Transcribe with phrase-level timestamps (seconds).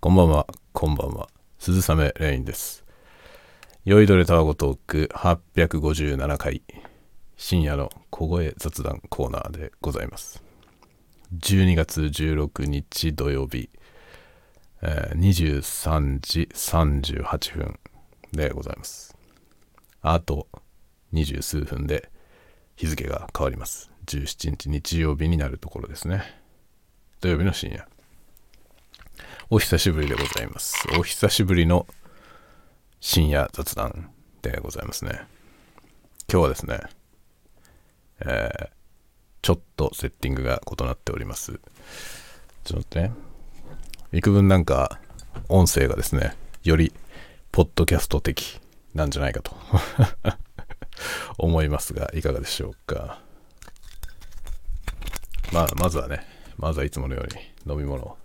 [0.00, 1.28] こんばんは、こんばんは。
[1.58, 2.84] 鈴雨レインです。
[3.84, 6.62] 酔いどれタワゴトーク857回、
[7.36, 10.40] 深夜の小声雑談コーナーでございます。
[11.36, 13.70] 12月16日土曜日、
[14.82, 17.80] えー23時38分
[18.30, 19.16] でございます。
[20.00, 20.46] あと
[21.12, 22.08] 20数分で
[22.76, 23.90] 日付が変わります。
[24.06, 26.22] 17日日曜日になるところですね。
[27.20, 27.97] 土曜日の深夜。
[29.50, 30.86] お久しぶりでございます。
[30.98, 31.86] お久しぶりの
[33.00, 34.10] 深夜雑談
[34.42, 35.20] でございますね。
[36.30, 36.80] 今日はですね、
[38.20, 38.78] えー
[39.48, 41.52] ちょっとセッティングが異なっております。
[41.52, 41.58] ちょっ
[42.64, 43.12] と待ってね。
[44.12, 45.00] 幾分なんか
[45.48, 46.92] 音声がですね、より
[47.50, 48.60] ポッドキャスト的
[48.94, 49.56] なんじゃないかと
[51.38, 53.22] 思いますが、いかがでしょうか。
[55.50, 56.26] まあ、まずはね、
[56.58, 58.17] まずはいつものように飲み物を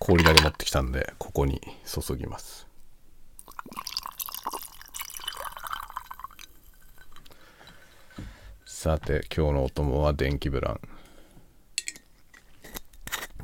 [0.00, 2.66] 氷だけ持ってきたんでここに注ぎます。
[8.64, 10.80] さて今日のお供は電気ブラン。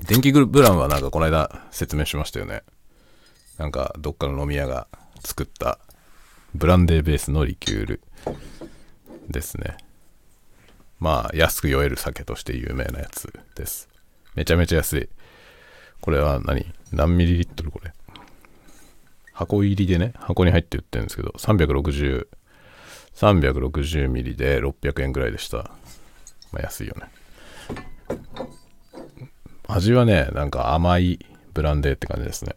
[0.08, 2.62] 電気ブランはなんかこの間説明しましたよね。
[3.58, 4.88] なんかどっかの飲み屋が
[5.22, 5.78] 作った
[6.54, 8.00] ブランデーベースのリキュール
[9.28, 9.76] ですね。
[11.00, 13.90] まあ安く酔える酒として有名なやつです。
[14.34, 15.10] めちゃめちゃ安い。
[16.06, 16.64] これは何？
[16.92, 17.72] 何ミリリットル？
[17.72, 17.92] これ
[19.32, 22.28] 箱入りでね、箱に入って売ってるんですけど、360、
[23.14, 25.58] 360ミリで600円ぐらいでした。
[26.52, 27.08] まあ安いよね。
[29.66, 32.54] 味はね、なんか甘いブランデーって感じですね。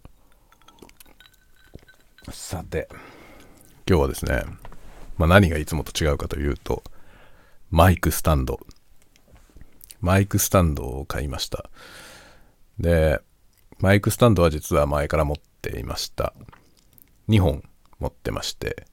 [2.29, 2.87] さて、
[3.89, 4.43] 今日はですね、
[5.17, 6.83] まあ何がいつもと違うかというと、
[7.71, 8.59] マイクスタンド。
[10.01, 11.67] マイクスタンドを買いました。
[12.79, 13.19] で、
[13.79, 16.33] マイクスタンドは実は前から持っていました。
[17.29, 17.63] 2本
[17.99, 18.85] 持ってまして、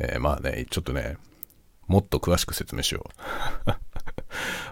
[0.00, 1.18] えーまあね、ちょっとね、
[1.86, 3.08] もっと詳しく説明しよ
[3.66, 3.70] う。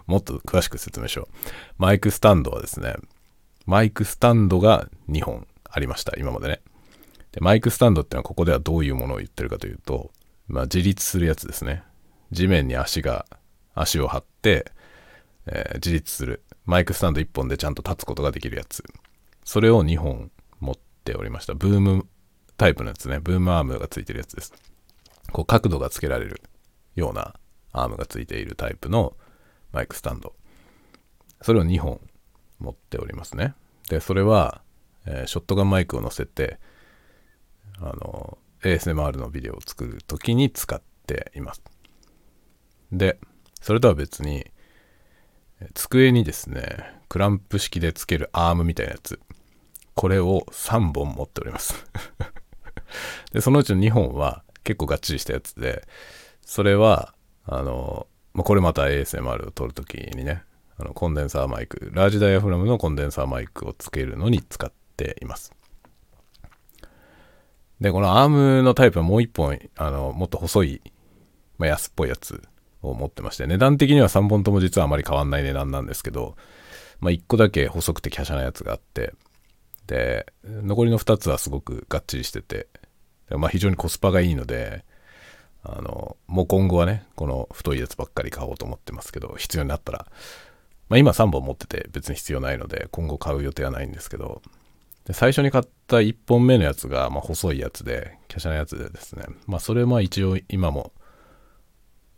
[0.10, 1.34] もっと詳しく説明しよう。
[1.78, 2.96] マイクスタンドはですね、
[3.66, 6.60] マイクスタンドが2本ありました、今までね。
[7.30, 10.10] で、マイクスタンドってのはここではどういうものを言ってるかというと、
[10.48, 11.84] まあ自立するやつですね。
[12.32, 13.26] 地面に足が、
[13.74, 14.72] 足を張って、
[15.46, 16.42] えー自立する。
[16.66, 18.84] マイクスタンド1本でちゃんと立つことができるやつ。
[19.44, 21.54] それを2本持っておりました。
[21.54, 22.06] ブーム
[22.56, 23.20] タイプのやつね。
[23.20, 24.52] ブームアームがついてるやつです。
[25.32, 26.42] こう角度がつけられる
[26.96, 27.34] ような
[27.72, 29.16] アームがついているタイプの
[29.72, 30.34] マイクスタンド。
[31.42, 32.00] それを2本
[32.58, 33.54] 持っておりますね。
[33.88, 34.62] で、それは、
[35.06, 36.58] えーショットガンマイクを乗せて、
[37.78, 41.62] あの、ASMR のビデオを作るときに使っています。
[42.90, 43.18] で、
[43.60, 44.46] それとは別に、
[45.74, 49.20] 机にですね、クランプ式でつけるアームみたいなやつ。
[49.94, 51.86] これを3本持っております。
[53.32, 55.86] で、そのうちの2本は結構がっちりしたやつで、
[56.42, 60.42] それは、あの、まあ、これまた ASMR を撮るときにね、
[60.78, 65.52] あのコンデンサーマイク、ラージダイヤフラムのコンデンサーマイクをつけるのに使っています。
[67.80, 70.82] で、このアームのタイプはもう1本、あの、もっと細い、
[71.56, 72.42] まあ、安っぽいやつ
[72.90, 76.36] を持ってまして、値段的には3本とも実はあまり変わんない値段なんですけど、
[77.00, 79.14] まあ、1個だけ細くて華奢なやつがあって、
[79.86, 82.68] で、残りの2つはすごくがっちりしてて、
[83.30, 84.84] まあ、非常にコスパがいいので、
[85.62, 90.06] あの、もう今後はね、この太いやつばっかり買おうと思ってますけど、必要になったら、
[90.88, 94.42] まあ、今3本持ってて別に必要ないので、今後買う予定はないんですけど、
[95.04, 100.92] で最初に買った1本目のやつが、まあ、細いやつで、華奢なやつでですね、まあ、それは一応今も、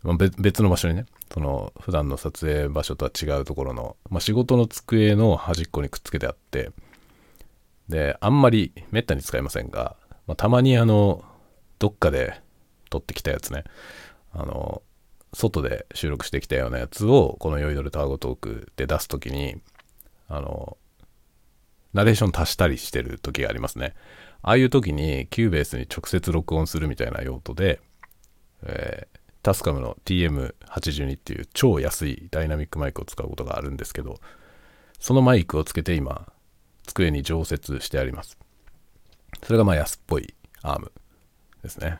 [0.03, 6.71] まあ、別の場所にね、その普段の撮影場所とは違うところの、まあ、仕事の机の端っこにくっつけてあって、
[7.89, 9.95] で、あんまりめったに使いませんが、
[10.27, 11.23] まあ、たまにあの、
[11.79, 12.39] どっかで
[12.89, 13.65] 撮ってきたやつね、
[14.31, 14.81] あの、
[15.33, 19.57] 外で収録してきたようなやつを、この酔いどれタワゴトークで出すときに、
[20.27, 20.77] あの、
[21.93, 23.95] ナレーション足したりしてる時がありますね。
[24.41, 27.81] ああいう時に Cubase に直接録音するみたいな用途で、
[29.41, 34.19] TASCAM の TM82 っていう超安いダイナミックマイクを使うことがあるんですけど、
[34.99, 36.27] そのマイクをつけて今、
[36.85, 38.37] 机に常設してあります。
[39.43, 40.91] それがまあ安っぽいアーム
[41.63, 41.99] ですね。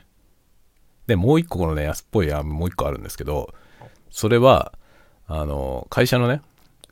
[1.08, 3.54] で、もう一個このね、安っぽいアームもう一個あるんですけど、
[4.12, 4.74] それは、
[5.28, 6.42] あの、会社のね、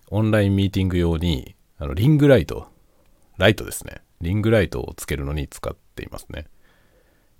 [0.10, 2.68] オンラインミーティング用に、あの、リングライト、
[3.38, 4.02] ライトですね。
[4.22, 6.48] リングライトをつけるのに使っていますね。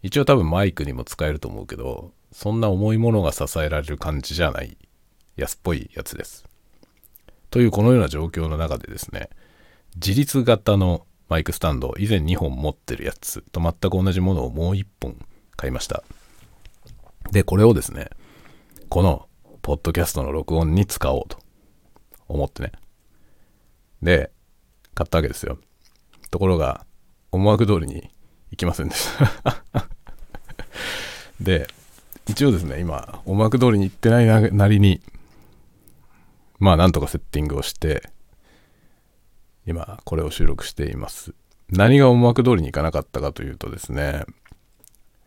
[0.08, 4.78] 一応多分マイクにも使えると思うけど、そんな重いものが支えられる感じじゃない
[5.36, 6.46] 安っぽいやつです。
[7.52, 9.30] というこのような状況の中でですね、
[9.96, 15.18] 自立型のマイクスタンド、以前2本持ってるやつと全く同じものをもう1本
[15.58, 16.04] 買いました。
[17.34, 18.08] で、これをですね、
[18.88, 19.28] この、
[19.62, 21.38] ポッドキャストの録音に使おうと
[22.30, 22.72] 思ってね。
[24.02, 24.32] で、
[24.96, 25.60] 買ったわけですよ。
[26.32, 26.86] ところが、
[27.34, 28.10] 思惑通りに
[28.52, 29.10] 行きませんでし
[29.74, 29.97] た
[31.40, 31.68] で、
[32.28, 35.02] 一応ですね、今、思惑通りに行ってないなりに、
[36.60, 38.10] まあ、なんとかセッティングをして、
[39.66, 41.34] 今、これを収録しています。
[41.70, 44.24] 何が思惑通りにいかなかったかというとですね、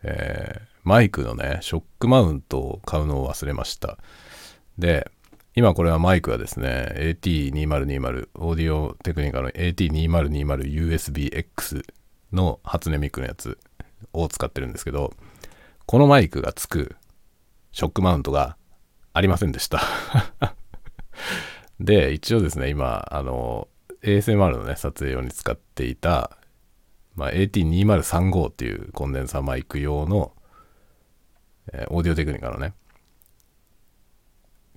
[0.02, 3.99] えー、マイクのね、ショックマウントを買うのを忘れました。
[4.79, 5.11] で、
[5.55, 11.82] 今これはマイクはですね、AT2020、オーディオテクニカの AT2020USB-X
[12.32, 13.58] の初音ミクのやつ
[14.12, 15.12] を使ってるんですけど、
[15.90, 16.94] このマイクがつく
[17.72, 18.56] ショックマウントが
[19.12, 19.82] ありませんでした
[21.81, 23.66] で、一応ですね、今、あの、
[24.02, 26.38] ASMR のね、撮影用に使っていた、
[27.16, 30.32] まあ、AT2035 っていうコンデンサーマイク用の、
[31.72, 32.75] えー、オーディオテクニカのね、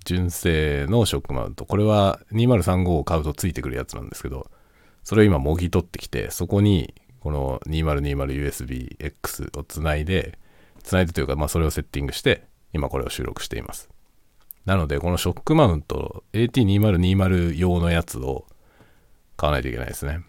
[0.05, 1.67] 純正のショックマウント。
[1.67, 4.49] これは2035を買うとついてくるやつなんですけど、
[5.03, 10.39] それを今もぎ取ってきて、そこにこの 2020USB-X をつないで、
[10.83, 13.89] つないでというか、まあそれをセッティングして、今これを収録しています。
[14.65, 18.45] なので、このショックマウント、AT2020 用のやつを
[19.35, 20.21] 買わないといけないですね。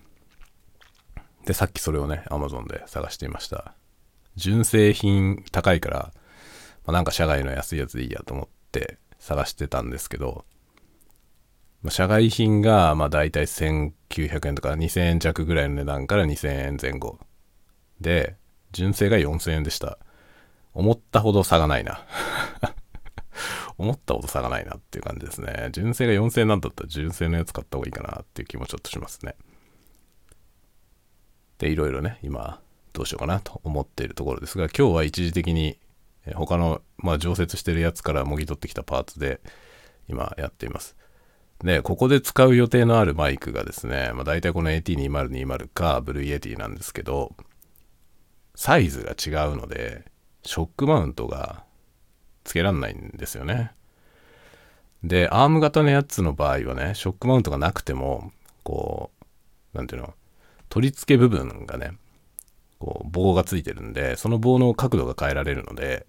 [1.47, 3.75] で、さっきそれをね、Amazon で探していました。
[4.37, 6.13] 純正品高いから、
[6.85, 10.45] まあ、なんか社外の安いやつでいいやと思って探してたんですけど、
[11.83, 17.19] まあ、社外品がまあ大体1900円とか2000円弱ぐらいの値段から2000円前後。
[18.01, 18.37] で、
[18.73, 19.99] 純正が4000円でした。
[20.75, 22.05] 思ったほど差がないな。
[23.79, 25.69] 思ったほど差がないなっていう感じですね。
[25.73, 29.37] 純正が4000なんだったら純正のやつ買った方がいいかなっていう気もちょっとしますね。
[31.59, 32.61] で、いろいろね、今、
[32.93, 35.79] どうしようかなと思っているところですが、今日は一時的に
[36.35, 39.41] 他の、まあ、常設してるやつからもぎ取ってきたパーツで
[40.09, 40.97] 今やっています。
[41.63, 47.35] で、ここで使う予定のあるマイクがですね、まあ、大体この AT2020 か Blue Yeti なんですけど、
[48.55, 50.05] サイズが違うので、
[50.45, 51.65] ショックマウントが
[52.45, 53.73] 付けらんないんですよね。
[55.03, 58.33] で、アーム型のやつの場合はね、ショックマウントがなくても、
[58.63, 59.11] こ
[59.75, 60.15] う、なんていうの、
[60.69, 61.93] 取り付け部分がね、
[62.79, 66.07] こう棒がついてるんで、その棒の角度が変えられるので、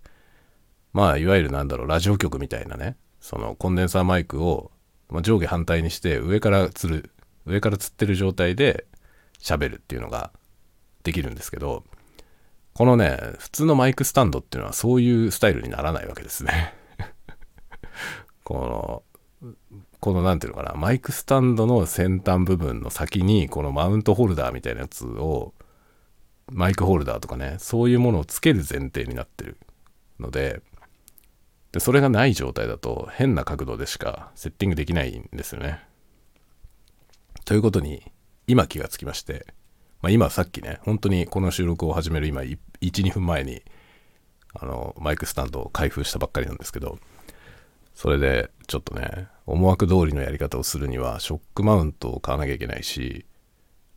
[0.93, 4.71] まあ、いわゆるなんだろう、ラジオ局みたいなね、そのコンデンサーマイクを、
[5.09, 7.11] ま、上下反対にして上からつる、
[7.45, 8.85] 上からつってる状態で
[9.39, 10.31] 喋るっていうのが
[11.03, 11.83] できるんですけど、
[12.75, 16.73] このね、普通のマイクスタンドっていうのはそういうスタイルにならないわけですね
[18.43, 19.03] こ
[19.41, 19.53] の、
[20.01, 25.53] このなんていうのかな、マイクスタンドの先端部分の先に、このマウントホルダーみたいなやつを、
[26.51, 29.57] マイクホルダーとかね、そういうものをつける前提になってる
[30.19, 30.61] ので、
[31.71, 35.79] でそれがない状態だと変な角度でしかセッティングできないんですよね。
[37.45, 38.11] ということに
[38.47, 39.45] 今気がつきまして、
[40.05, 43.63] まあ、今さっきね、本当にこの収録を始める今1、2分前に
[44.53, 46.99] あのマイクスタンドを開封したばっかりなんですけど、
[47.95, 53.25] それでちょっとね、思惑通りのやり方をするにはショックマウントを買わなきゃいけないし、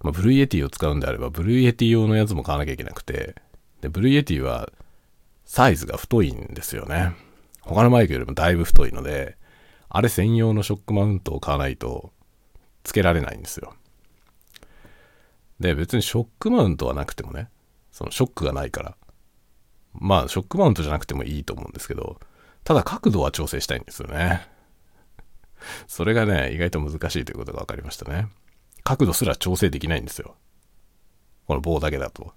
[0.01, 3.35] まあ、ブルーエティを使うんであれば、ブルーエティ用のやつも買わなきゃいけなくて、
[3.83, 4.73] で、ブルーエティは
[5.45, 7.13] サイズが太いんですよね。
[7.61, 9.37] 他のマイクよりもだいぶ太いので、
[9.91, 12.15] あれ専用のショックマウントを買わないと
[12.85, 13.75] 付けられないんですよ。
[15.61, 17.49] で、別にショックマウントはなくてもね、
[17.91, 18.97] そのショックがないから、
[19.93, 22.21] まあショックマウントじゃなくてもいいと思うんですけど、
[22.65, 24.47] ただ角度は調整したいんですよね。
[25.89, 28.29] それがね、意外と難しいということが分かりましたね。
[28.85, 30.37] 角度すら調整できないんですよ。
[31.47, 32.33] この棒だけだと。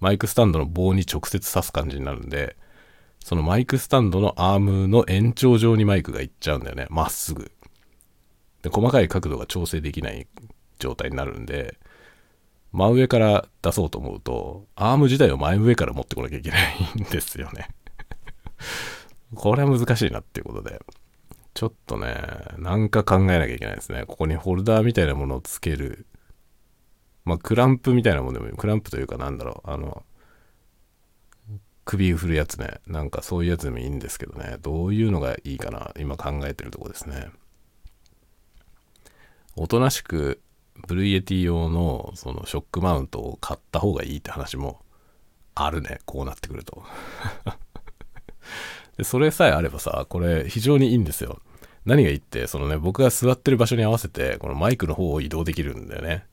[0.00, 2.56] マイクスタンドの棒に直接刺す感じになるんで、
[3.18, 6.86] そのマイクスタンドのアームの延長上にマイクがいっちゃうんだよね。
[6.88, 7.50] まっすぐ。
[8.62, 10.26] で、細かい角度が調整できない
[10.78, 11.78] 状態になるんで、
[12.72, 17.68] 真上から出そうと思うと、アーム自体を前上から持ってこなきゃいけないんですよね
[19.34, 20.80] これは難しいなっていうことで。
[21.54, 22.14] ちょっとね、
[22.58, 24.04] なんか考えなきゃいけないですね。
[24.06, 26.06] ここにホルダーみたいなものをつける。
[27.24, 28.56] まあ、クランプみたいなものでもいい。
[28.56, 29.70] クランプというかなんだろう。
[29.70, 30.04] あの、
[31.84, 32.80] 首振るやつね。
[32.86, 34.58] なんかそういうやつでもいいんですけどね。
[34.60, 35.92] どういうのがいいかな。
[35.98, 37.28] 今考えてるとこですね。
[39.56, 40.40] おとなしく、
[40.86, 44.80] Blue Yeti 用のそのショックマウントを買った方がいいって話も
[45.54, 45.98] あるね。
[46.04, 46.82] こうなってくると。
[48.96, 51.40] でそれさえあればさ、これ非常にいいんですよ。
[51.84, 56.26] 何がいいって、そのね、僕が座ってる場所に合わせて、このマイクの方を移動できるんだよね。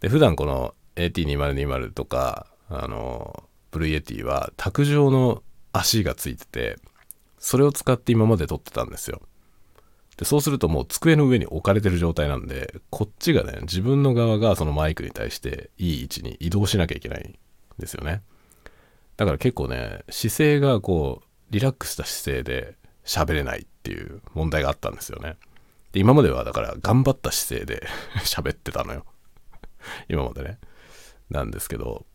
[0.00, 6.76] で、普段この AT2020 とか、あの、ブルイエティは卓上の足がついてて、
[7.38, 9.22] それを使って今まで撮ってたんですよ。
[10.22, 17.34] で、そうするともう机の上に置かれてる状態なんで、こっちがね、自分の側がそのマイクに対していい位置に移動しなきゃいけないん
[17.80, 18.22] ですよね。
[19.16, 25.36] だから結構ね、姿勢がこう、リラックスした姿勢で喋れないっていう問題があったんですよね。
[25.90, 27.84] で、今まではだから頑張った姿勢で
[28.24, 29.04] 喋ってたのよ。
[30.08, 30.60] 今までね。
[31.30, 32.06] なんですけど、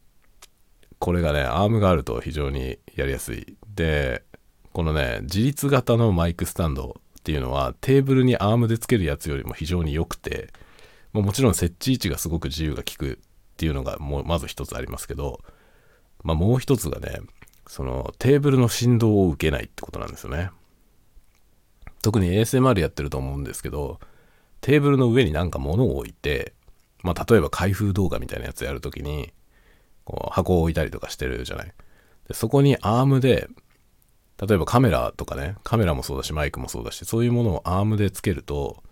[1.00, 3.58] これがね、アームがあると非常にやりやすい。
[3.68, 4.24] で、
[4.72, 10.48] このね、自立型のマイクスタンドっていうのはテーブルにアームでつけるやつよりも非常に良くて、
[11.12, 15.42] ももちろん設置位置がすごく自由が利くっていうのがもうまず一つありますけど、
[16.24, 17.20] まあ、もう一つがね、
[17.68, 20.52] そのテーブルの振動を受けないってことなんですよね。
[22.02, 24.00] 特に ASMR やってると思うんですけど、
[24.62, 26.54] テーブルの上になんか物を置いて、
[27.04, 29.34] まあ、例えば開封動画みたいなやつやるときに、
[30.06, 31.74] こう箱を置いたりとかしてるじゃない。
[32.30, 33.50] でそこにアームで
[34.40, 38.84] 例えばカメラとかね、カメラもそうだし、マイクもそうだし、そういうものをアームでつけると、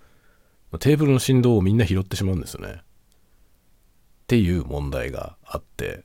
[0.79, 2.81] テーブルの振動をみんな拾ってしまうんですよね。
[2.81, 6.03] っていう問題があって、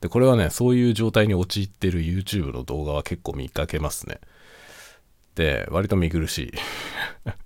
[0.00, 4.20] で、これはね、そういう状態に陥ってる YouTube の動画は結構見かけますね。
[5.34, 6.52] で、割と見苦しい。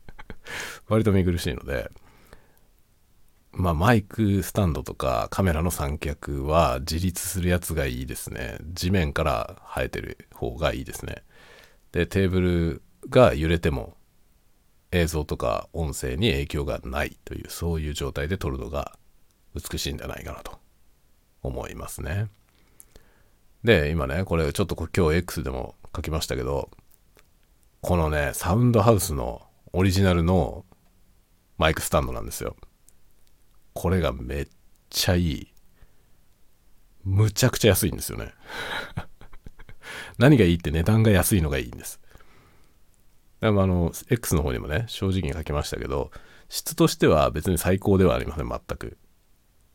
[0.89, 1.91] 割と見苦しいので、
[3.55, 8.57] まあ、マイクスタンドとかカメラの三脚は自立するやつがいいですね。
[8.73, 11.23] 地面から生えてる方がいいですね。
[11.93, 13.97] で、テーブルが揺れても
[14.91, 18.97] 映像とか音声に影響がないという、そういう状態で撮るのが
[19.55, 20.59] 美しいんじゃないかなと
[21.43, 22.29] 思いますね。
[23.65, 26.71] で、今ね、これちょっと今日 X でも書きましたけど、
[27.83, 29.43] このね、サウンドハウスの
[29.73, 30.65] オリジナルの
[31.59, 32.57] マイクスタンドなんですよ。
[33.75, 34.49] これがめっ
[34.91, 35.49] ちゃいい。
[37.05, 38.33] むちゃくちゃ安いんですよね。
[40.19, 42.01] 何がいいって値段が安いのがいいんです。
[43.41, 46.13] でもあの、X の方にもね、正直に書きましたけど、
[46.49, 48.99] 質としては別に最高ではありません、全く。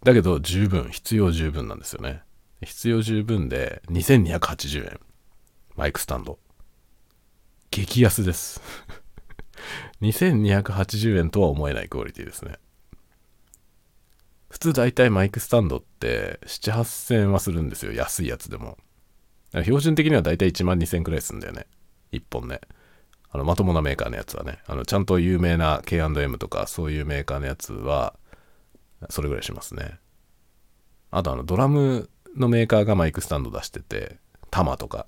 [0.04, 2.22] だけど十分、必要十分なんですよね。
[2.64, 5.00] 必要十分で2280円。
[5.76, 6.40] マイクスタンド。
[7.72, 8.62] 激安です。
[10.02, 12.58] 2280円とは思えないクオリティですね。
[14.50, 17.92] 普通大体マイクスタンドって7、8000円はするんですよ。
[17.92, 18.78] 安いやつでも。
[19.52, 21.68] 標準的には大体1万2000円くらいするんだよね。
[22.12, 22.62] 1本ね。
[23.30, 24.60] あの、まともなメーカーのやつはね。
[24.68, 28.16] あの、ちゃんと有名な K&M とかそういうメーカーのやつは、
[29.10, 30.00] それぐらいしますね。
[31.12, 34.18] あとあの、ドラムのメーカーがマイクスタンド出してて、
[34.50, 35.08] タマとか。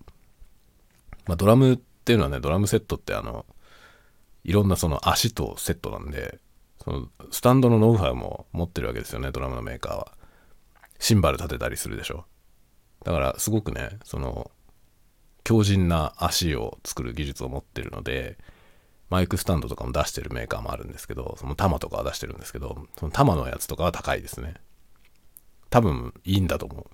[1.28, 3.46] まあ、ドラムっていうのはね、ドラムセットってあの、
[4.44, 6.40] いろんなその足とセットなんで、
[6.90, 10.12] そのスタンドのノウハウも持ってるわけですよねドラムのメーカーは。
[10.98, 12.26] シンバル立てたりするでしょ。
[13.06, 14.50] だからすごくねその
[15.44, 18.40] 強靭な足を作る技術を持ってるので
[19.10, 24.56] マイクスタンドとかも出してるメーカーもあるんですけどその玉とかは出してるんですけどその玉のやつとかは高いですね。
[25.70, 26.88] 多分いいんだと思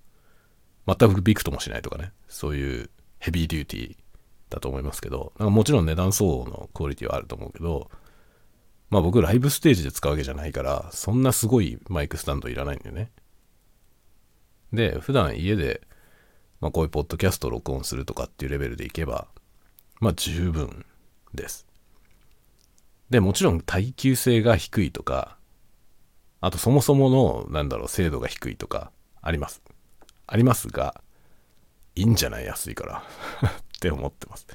[0.87, 0.95] う。
[0.99, 2.11] 全くビクともしないとかね。
[2.27, 3.95] そういうヘビーデューティー
[4.49, 7.89] だと思いますけどなんかもちろん値段相応のクオリティはあると思うけど
[8.95, 13.11] まあ僕ライブステージで使うわけじゃないから、そんなすごいマイクスタンドいらないんだよね。
[14.71, 15.81] で、普段家で、
[16.61, 19.27] まあこういうポッドキャストを録音するとかっていうレベルでいけば、
[19.99, 20.85] まあ十分
[21.33, 21.67] です。
[23.09, 25.35] で、もちろん耐久性が低いとか、
[26.39, 29.61] あとそもそもの、なんだろう、精度が低いとか、あります。
[30.25, 31.01] ありますが、
[31.95, 32.45] いいんじゃない？
[32.45, 33.03] 安いから
[33.45, 34.47] って思ってます。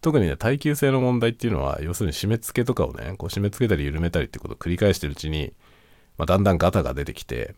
[0.00, 5.52] 特にね、耐久性の問題っていうのは、要するに締め付けとかをね、こう締め付けたり緩めたりってことを繰り返してるうちに、
[6.16, 7.54] まあ、だんだんガタが出てきて、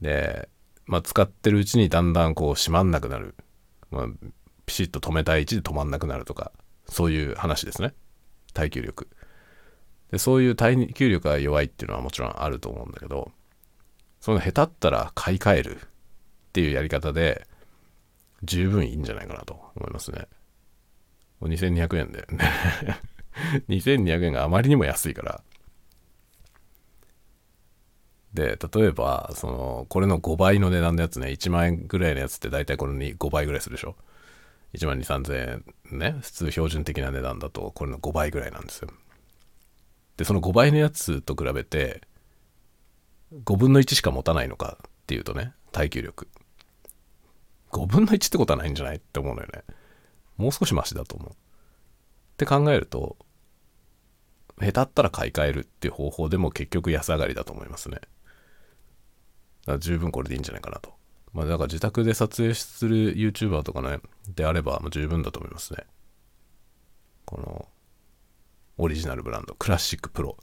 [0.00, 0.48] で、
[0.86, 3.36] まあ、使ってるうちにだんだんこう閉まんなくなる。
[3.90, 4.06] まあ、
[4.66, 6.52] ピシッと止めたい位置で止まんなくなるとか、
[6.86, 7.94] そういう話ですね。
[8.52, 9.08] 耐久力。
[10.10, 13.30] で、そういう耐久力が弱いっていうのはもちろんあると思うんだけど、
[14.20, 15.78] その下手ったら買い替えるっ
[16.52, 17.46] ていうやり方で、
[18.42, 20.26] 十分いいんじゃないかなと思いますね。
[21.42, 22.26] 2200円で。
[23.68, 25.42] 2200円があまりにも安いから。
[28.32, 33.94] で、例えば、その、これの5倍の値段のやつね、1万円ぐらいのやつって大体これに5倍ぐらいするでしょ
[34.74, 35.62] ？1万2、3000
[35.92, 38.90] 円ね、普通標準的な値段だと、これの5倍ぐらいなんですよ。
[40.16, 42.02] で、その5倍のやつと比べて、
[43.44, 46.28] 5分の1しか持たないのかっていうとね、耐久力。
[47.70, 48.96] 5分の1ってことはないんじゃない？
[48.96, 49.62] って思うのよね。
[50.36, 51.30] もう少しマシだと思う。
[51.30, 51.34] っ
[52.36, 53.16] て考えると、
[54.60, 57.96] 下手ったら買い替えるっていう方法でも結局安上がりだと思いますね。
[57.96, 58.08] だか
[59.72, 60.94] ら十分これでいいんじゃないかなと。
[61.32, 63.98] まあだから自宅で撮影する YouTuber とかね、
[64.28, 65.84] であれば十分だと思いますね。
[67.24, 67.68] この
[68.76, 70.36] オリジナルブランド、クラシックプロ。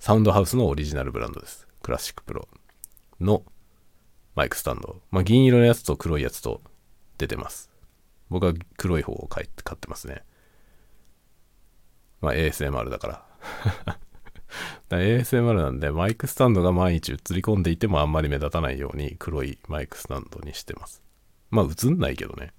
[0.00, 1.66] サウンドハウスのオリジナルブランドです。
[1.82, 2.48] クラシックプロ
[3.20, 3.42] の
[4.34, 5.00] マイクスタンド。
[5.10, 6.62] まあ銀色のやつと黒いやつと
[7.18, 7.70] 出てます。
[8.34, 10.24] 僕は黒い方を買ってますね。
[12.20, 13.24] まあ ASMR だから。
[14.88, 21.00] だ ASMR なんでマイクスタンドが毎日映り込んでいてもあんまり目立たないように黒いマイクスタンドにしてます。
[21.50, 22.52] まあ映んないけどね。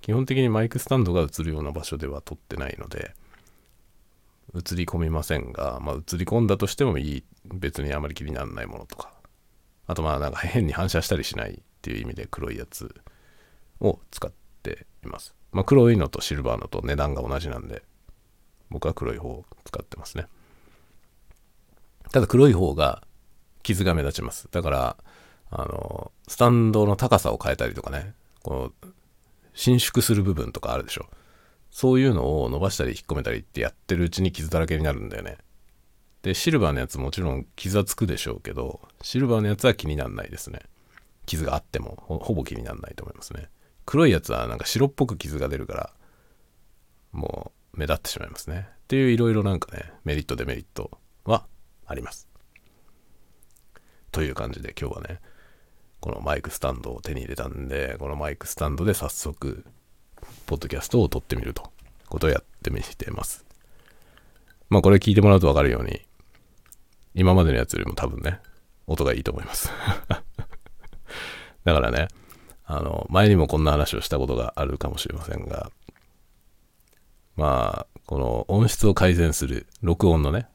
[0.00, 3.14] 基本的にマイクスタンドが映るような場所では撮ってないので、
[4.56, 9.12] 映り込みませんが、まあ映り込んだとしてもいい、別にあまり気にならないものとか。
[9.86, 12.92] あとまあなんか変に反射したりしないっていう意味で黒いやつ
[13.80, 15.34] を使っています。
[15.52, 17.82] まあ黒いのとシルバーのと値段が同じなんで、
[18.70, 20.26] 僕は黒い方を使ってますね。
[22.12, 23.02] ただ黒い方が
[23.62, 24.48] 傷が目立ちます。
[24.50, 24.96] だから、
[25.50, 28.90] あの、スタンドの高さを変えたりとかね、この、
[29.54, 31.06] 伸縮する部分とかあるでしょ。
[31.70, 35.38] そういうのを伸ばしたり引っ込めたりってやってるうちに傷だらけになるんだよね。
[36.22, 40.60] で、シルバーのやつもちろん傷はつくでしょうけど、シルバーのやつは気にならないですね。
[41.26, 43.48] 傷があってもほぼ気にならないと思いますね。
[43.86, 45.92] 黒いやつはなんか白っぽく傷が出るから、
[47.12, 48.68] もう目立ってしまいますね。
[48.70, 50.90] っていういろいろなんかね、メリットデメリット
[51.24, 51.46] は
[51.86, 52.28] あります。
[54.12, 55.20] という感じで今日はね、
[56.00, 59.64] このマイクスタンドを手に入れたんで、このマイクスタンドで早速、
[60.46, 61.70] ポッドキャストを撮ってみると、
[62.08, 63.44] ことをやってみてます。
[64.68, 66.00] まあこれ聞いてもらうとわかるように、
[67.14, 68.40] 今までのやつよりも多分ね、
[68.86, 69.70] 音がいいと思います
[70.08, 72.08] だからね、
[72.72, 75.72] あの、前にもこんな話をしたことがあるかもしれませんが、
[77.34, 80.46] まあ、この音質を改善する、録音のね、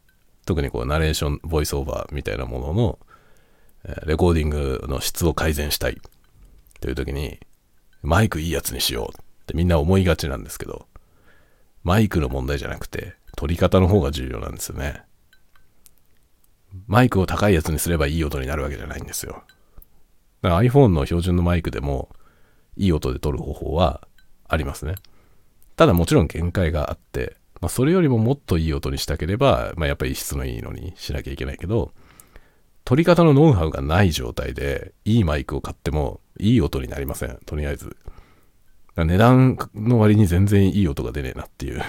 [0.46, 3.00] 特にこうナレーション、ボイスオーバーみたいなものの、
[4.06, 6.00] レコーディングの質を改善したい
[6.80, 7.40] という時に、
[8.02, 10.88] マイクいいやつにしようってみんな思いがちなんですけど、
[11.84, 15.04] マイクの問題じゃなくて、撮り方の方が重要なんですよね。
[16.88, 19.44] マイクを高いやつにすればいい音になるわけじゃないんですよ。
[20.50, 22.10] iPhone の標準のマイクでも、
[22.78, 24.08] いい音で撮る方法は
[24.48, 24.96] ありますね。
[25.76, 31.92] ただもちろん限界があって、まあ、それよりももっといい音にしたければ、まあ、やっぱり質のいいのにしなきゃいけないけど、
[32.84, 37.40] 撮り方のノウハウがない状態で、いいマイクを買っても、いい音になりません。
[37.46, 37.98] とりあえず。
[38.96, 41.82] 値段の割に全然いい音が出ねえなっていう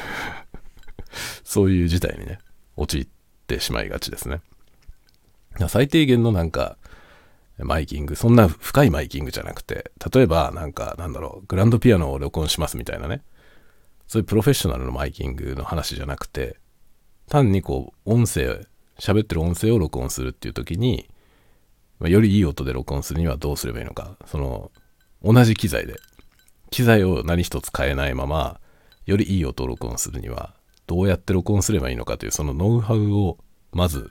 [1.45, 2.39] そういう事態にね、
[2.77, 3.09] 陥っ
[3.47, 4.41] てしまいがちですね。
[5.69, 6.79] 最低限のなんか、
[7.59, 13.23] マイキング、そんな深いマイキングじゃなくて、例えばなんか、なんだろう、グランドピアノを録音しますみたいなね。
[14.07, 16.59] そういうプロフェッショナルのマイキングの話じゃなくて、
[17.29, 18.67] 単にこう、音声、
[18.99, 21.09] 喋ってる音声を録音するっていう時に、
[22.01, 24.17] よりいい音で録音するにはどうすればいいのか。
[24.27, 24.71] その、
[25.23, 25.97] 同じ機材で、
[26.71, 28.61] 機材を何一つ変えないまま、
[29.07, 30.55] よりいい音を録音するには、
[30.87, 33.39] どうやって録音すればいいのかという、そのノウハウを
[33.73, 34.11] まず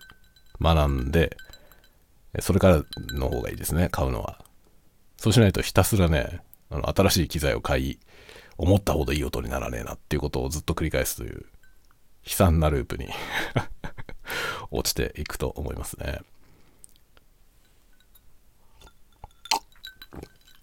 [0.59, 1.37] 学んで、
[2.41, 4.43] それからの方がいいですね、買うのは。
[5.17, 7.99] そうしないとひたすらね、あの新しい機材を買い、
[8.57, 11.45] 思ったほどいい音にならねえなっていうことをずっと繰り返すという
[12.25, 13.09] 悲惨なループに
[14.71, 16.21] 落ちていくと思いますね。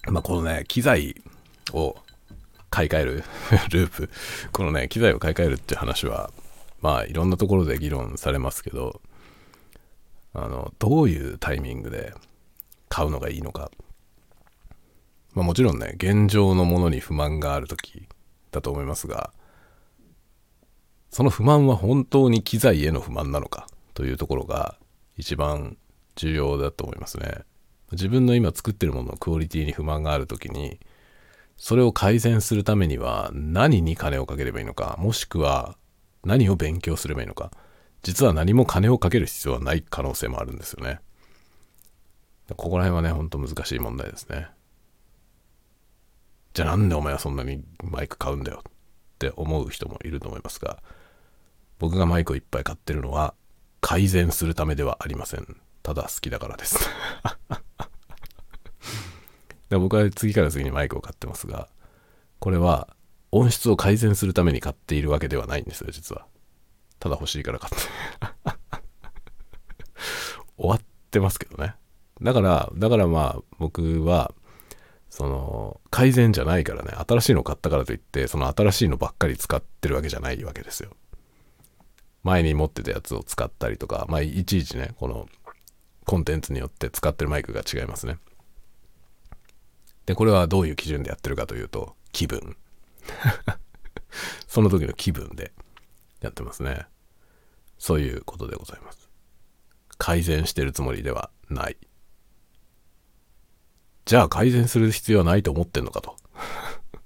[0.07, 1.21] まあこのね、機材
[1.71, 1.95] を
[2.69, 3.23] 買い替える
[3.71, 4.09] ループ、
[4.51, 6.31] このね、機材を買い替えるっていう話は、
[6.81, 9.01] まあいろんなところで議論されますけど、
[10.33, 12.13] あの、どういうタイミングで
[12.89, 13.71] 買うのがいいのか
[15.33, 18.07] まあもちろんね、現状のものに不満がある時
[18.51, 19.31] だと思いますが、
[21.09, 24.77] その不満は本当に機材への不満なのかというところが
[25.17, 25.77] 一番
[26.15, 27.39] 重要だと思いますね。
[27.91, 30.79] 自分の今作ってるもののクオリティに不満がある時に、
[31.57, 35.77] それを改善するためには何に金をかければいいのか、もしくは
[36.23, 37.51] 何を勉強すればいいのか、
[38.03, 40.99] 実は何も金をかける必要はない可能性もあるんですよね。
[42.49, 44.47] ここら辺はね、ほんと難しい問題ですね。
[46.53, 48.71] じゃあなんでお前はそんなにマイク買うんだよっ
[49.17, 50.83] て思う人もいると思いますが、
[51.79, 53.33] 僕がマイクをいっぱい買ってるのは
[53.81, 55.47] 改善するためではありません。
[55.81, 56.77] ただ好きだからです
[59.69, 61.69] で僕は次から次にマイクを買ってますが、
[62.39, 62.95] これは
[63.31, 66.27] 音質を改善するために買っているわけではないんですよ、実は。
[67.03, 67.83] ただ欲しいから買って
[70.55, 71.75] 終わってますけどね。
[72.21, 74.33] だから、だからまあ僕は
[75.09, 80.95] その、改善じゃないからね、新しいの買ったからといって、その新しいのばっかり使ってるわけじゃないわけですよ。
[82.23, 85.27] 前に持ってたやつを使ったりとか、まあ、いちいちね、この
[86.05, 88.17] コンテンツによって使ってるマイクが違いますね。
[90.05, 92.55] で、これはどういう基準でやってるかというと、気分。
[94.47, 95.51] その時の気分で
[96.21, 96.87] やってますね。
[97.83, 99.09] そういうことでございます。
[99.97, 101.75] 改善してるつもりではない。
[104.05, 106.15] じゃあ改善する必要はないと思ってんのかと。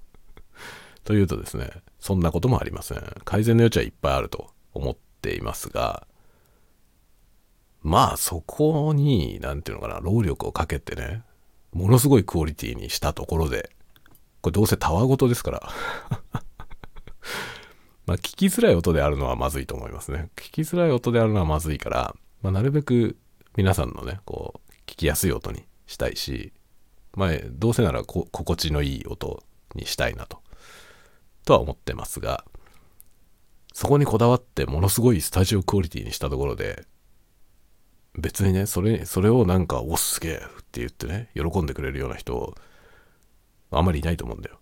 [1.03, 3.01] というとですね、そんなこともありません。
[3.25, 6.05] 改善の余地はいっぱいあると思っていますが、
[7.81, 11.23] まあそこに、なんていうのかな、労力をかけてね、
[11.71, 13.71] ものすごいクオリティにしたところで、
[14.41, 15.71] これどうせたわごとですから
[18.07, 20.29] まあ聞きづらい音であるのはまずいと思いますね。
[20.35, 23.17] 聞きづらい音であるのはまずいから、まあ、なるべく
[23.57, 26.53] 皆さんのね、こう、聞きやすい音にしたいし、
[27.13, 29.43] まあ、どうせなら心地のいい音
[29.75, 30.41] にしたいなと、
[31.43, 32.45] とは思ってますが、
[33.73, 36.85] そこにこだわってものすごいスタジオクオリティにしたところで、
[38.17, 40.39] 別にね、それ、それをなんか、おっすげえっ
[40.71, 42.55] て言ってね、喜んでくれるような人、
[43.69, 44.59] あんまりいないと思うんだよ。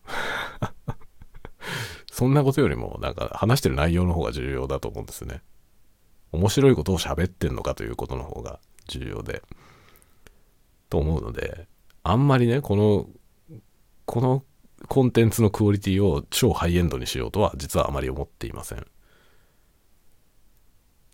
[2.16, 5.42] そんなことよりも、なんか話してる内容の方が重要だと思うんですね。
[6.32, 9.44] 面白いことを喋ってんのかということの方が重要で。
[10.90, 11.68] と思うので、
[12.04, 13.10] あんまりね、この、
[14.06, 14.46] この
[14.88, 18.88] コンテンツのクオリティを超ハイエンドにしようとは実はあまり思っていません。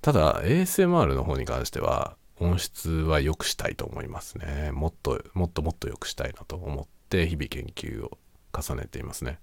[0.03, 4.69] ただ ASMR の方に関しては音質は良くしたいと思いますね。
[4.71, 8.19] もっともっともっと良くしたいなと思って日々研究を
[8.55, 9.39] 重ねていますね。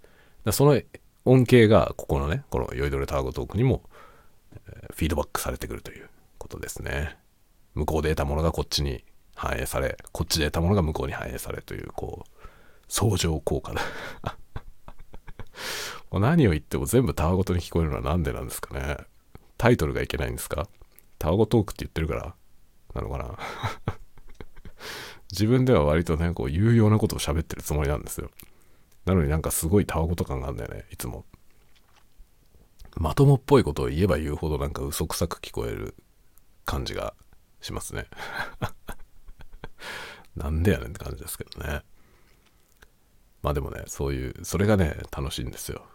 [0.53, 0.81] その
[1.25, 3.83] 恩恵がここのね、この酔いどれタワゴトークにも、
[4.95, 7.17] フィードバックされてくるということですね。
[7.75, 9.05] 向こうで得たものがこっちに
[9.35, 12.47] 反映され、こっちで得たものが向こうに反映されという、こう、
[12.89, 13.83] 相乗効果だ
[16.19, 18.97] 何を言っても全部タワごとに聞こえるのは何でなんですかね。
[19.59, 20.67] タイトルがいけないんですか？
[21.19, 22.35] タワゴトークって言ってるから
[22.95, 23.39] なのかな？
[25.31, 28.31] 自分では割とね、こう有用なことを喋ってるつもりなんですよ。
[29.09, 31.25] なのになんかすごいタワゴト感があるんだよね、いつも。
[32.97, 35.95] まともっぽいことを言えば言うほどなんか嘘くさく聞こえる
[36.65, 37.15] 感じが
[37.61, 38.07] しますね。
[40.37, 41.83] なんでやねんって感じですけどね。
[43.43, 45.87] まあでもね、そういう、それがね、楽しいんですよ。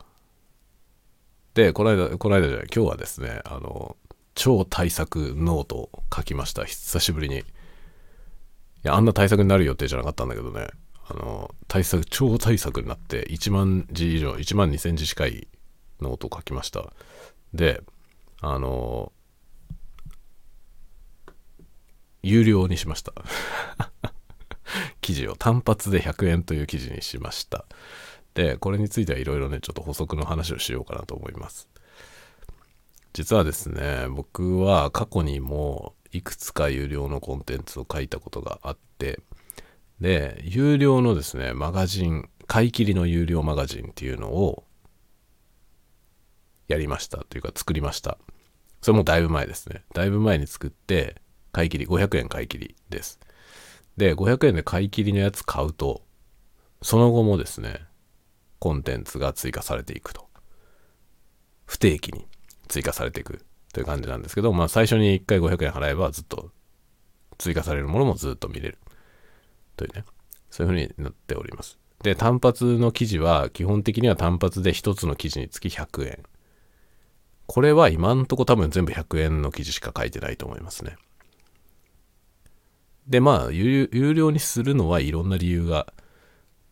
[1.54, 3.96] で、この間、この間じゃない、今日はですね、あの、
[4.34, 6.66] 超対策ノートを書きました。
[6.66, 7.40] 久しぶりに。
[7.40, 7.44] い
[8.82, 10.70] や、あんな対策になる予定じゃなかったんだけどね、
[11.14, 15.48] あの、対策、超対策になって1万字以上、1万2000字近い
[16.02, 16.92] ノートを書きました。
[17.54, 17.82] で、
[18.42, 19.12] あの、
[22.24, 23.14] 有料にしました。
[25.02, 27.66] 記事を単発で100円という記事にしました。
[28.34, 31.68] で、これについてはいろいろね、ちょっと補足の話をしようかなと思います。
[33.12, 39.20] 実はですね、僕は過去にもいくつか有料のコンテンツを書いたことがあって、
[40.00, 44.66] で、有料のですね、マガジン、買い切りの有料マガジンっていうのを
[46.68, 48.18] やりましたというか作りました。
[48.82, 49.84] それもだいぶ前ですね。
[49.94, 53.20] だいぶ前に作って、買い切り、500円買い切りです。
[53.96, 56.02] で、500円で買い切りのやつ買うと、
[56.82, 57.86] その後もですね、
[58.60, 60.28] コンテンツが追加されていくと。
[61.66, 62.28] 不定期に
[62.68, 66.52] 追加されていくという感じなんですけど、まあ最初に1回500円払えばずっと
[67.38, 68.78] 追加されるものもずっと見れる
[69.76, 70.06] というね、
[70.50, 71.78] そういう風になっております。
[72.04, 76.24] で、単発の記事は基本的には単発で1つの記事につき100円。
[77.46, 80.98] これは今んとこ多分全部100円の記事しか書いてないと思いますね。
[83.08, 85.94] で、まあ有、有料にするのはいろんな理由が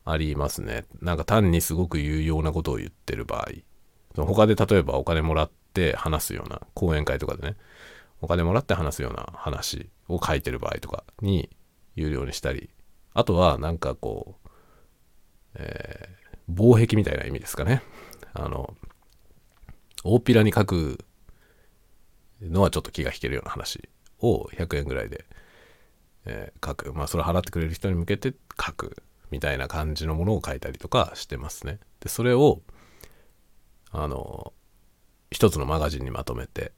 [0.04, 0.84] ありますね。
[1.00, 3.48] なんか単にすごく有用なことを言ってる場合。
[4.14, 7.56] 他で例えばお金もらって話すような、講演会とかでね、
[8.20, 11.50] お金もらって話すような話を書いてる場合とかに
[11.96, 12.70] 有料にしたり、
[13.14, 14.48] あとはなんかこう、
[15.54, 17.82] えー、防壁みたいな意味ですかね。
[18.34, 18.74] あの、
[20.04, 20.98] 大っぴらに書く
[22.40, 23.88] のはちょっと気が引けるような話
[24.20, 25.26] を100円ぐらいで、
[26.24, 26.92] えー、書く。
[26.92, 28.96] まあそれ払ってくれる人に向けて書く
[29.30, 31.78] みたいな感じのものを書いたりとかしてますね。
[32.00, 32.60] で、それを、
[33.90, 34.52] あの、
[35.30, 36.72] 一つのマガジンにまとめて、だか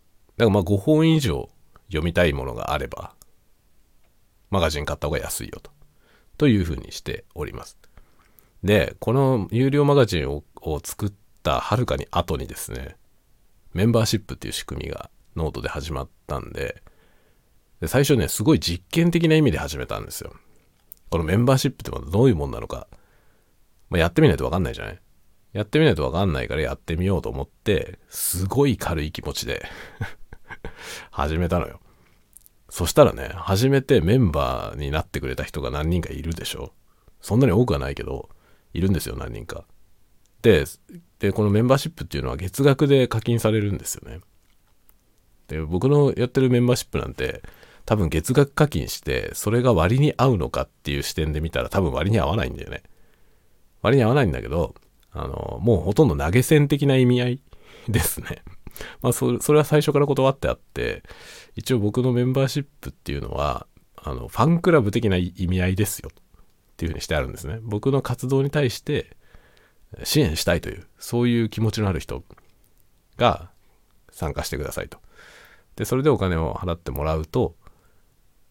[0.44, 1.49] らまあ5本以上
[1.88, 3.14] 読みたいものがあれば、
[4.51, 5.70] マガジン買った方が安いよと。
[6.37, 7.79] というふうにしております。
[8.62, 10.42] で、この有料マガジンを
[10.83, 12.97] 作ったはるかに後にですね、
[13.73, 16.83] メンバーシップっていう仕組みがノートで始まったんで、
[17.81, 20.35] で最初ね、すごい実験的な意味で始めたんですよ。
[21.11, 22.88] このメンバーシップってまだどういうもんなのか、
[23.90, 25.01] まあ、やってみないとわかんないじゃない？
[25.53, 29.64] やってみないとわかんないからやってみようと思って、すごい軽い気持ちで
[31.12, 31.81] 始めたのよ。
[32.74, 36.72] そしたらね、初めてメンバーになってくれた人が何人かいるでしょ。
[37.20, 38.28] そんなに多くはないけど、
[38.72, 39.64] いるんですよ、何人か。
[40.42, 40.64] で、
[41.20, 44.22] で、このメンバーシップっていうのは月額で課金されるんですよね。
[45.46, 47.44] で、僕のやってるメンバーシップなんて、
[47.87, 52.82] 多分月額課金して、それが割に合うのかっていう視点で見たら多分割に合わないんだよね。
[53.82, 54.74] 割に合わないんだけど、
[55.12, 57.40] あの、もうほとんど投げ銭的な意味合い
[57.88, 58.42] ですね。
[59.02, 61.02] まあそ、それは最初から断ってあって、
[61.56, 66.10] 一応僕のメンバーシップっていうのは、あの、ファンクラブ的な意味合いですよ。
[66.74, 67.58] っていうふうにしてあるんですね。
[67.62, 69.16] 僕の活動に対して
[70.02, 72.24] 支援したいという、そういう気持ちのある人
[73.16, 73.50] が
[74.10, 74.98] 参加してくださいと。
[75.76, 77.54] で、それでお金を払ってもらうと、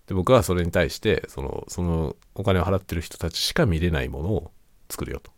[0.07, 4.51] で僕はそれに対して、その、そのお金を払ってる人たちしか見れないものを
[4.89, 5.31] 作るよと。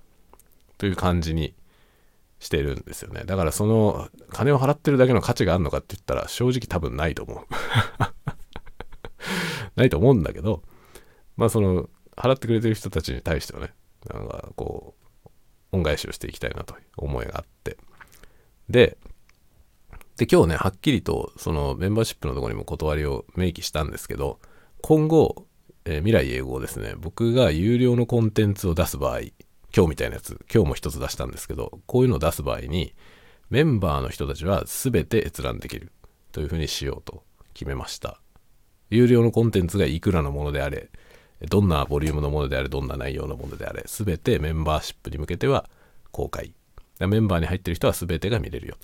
[0.78, 1.56] という感じに
[2.40, 3.24] してるんですよね。
[3.26, 7.46] だからその金を払ってるだけの価値があるのかって言ったら正直多分ないと思う。
[9.76, 10.64] ないと思うんだけど、
[11.38, 13.74] まあその払ってくれてる人たちに対してはね、
[14.14, 14.96] なんかこ
[15.26, 15.30] う、
[15.72, 17.78] 恩返しをしていきたいなという思いがあって。
[18.70, 18.98] で、
[20.18, 24.40] で、今日ね、はっきりとそのメンバーシップのとこにも断りを明記したんですけど、
[24.82, 25.46] 今後、
[25.84, 29.20] えー、未来英語をですね、僕が有料のコンテンツを出す場合、
[29.76, 32.94] 今日みたいなやつ、今日も一つ出したんですけど、こういうのを出す場合に、
[33.50, 35.92] メンバーの人たちは全て閲覧できる
[36.32, 38.22] というふうにしようと決めました。
[38.90, 40.90] 有料のコンテンツがいくらのものであれ、
[41.50, 45.70] どんなボリュームのものであれ、どんな内容のものであれ、全てメンバーシップに向けては
[46.12, 46.54] 公開。
[47.02, 48.78] メンバーに入ってる人は全てが見れるよ。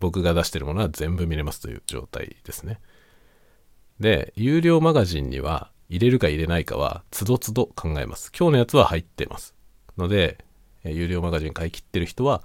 [0.00, 2.80] 僕が出してるものは全部見れますという状態ですね。
[4.00, 8.32] で、有料マガジンには入れるか入れないかは、つどつど考えます。
[8.36, 9.54] 今日のやつは入ってます。
[10.02, 10.44] ので、
[10.84, 12.42] え有料マガジン買い切ってる人は、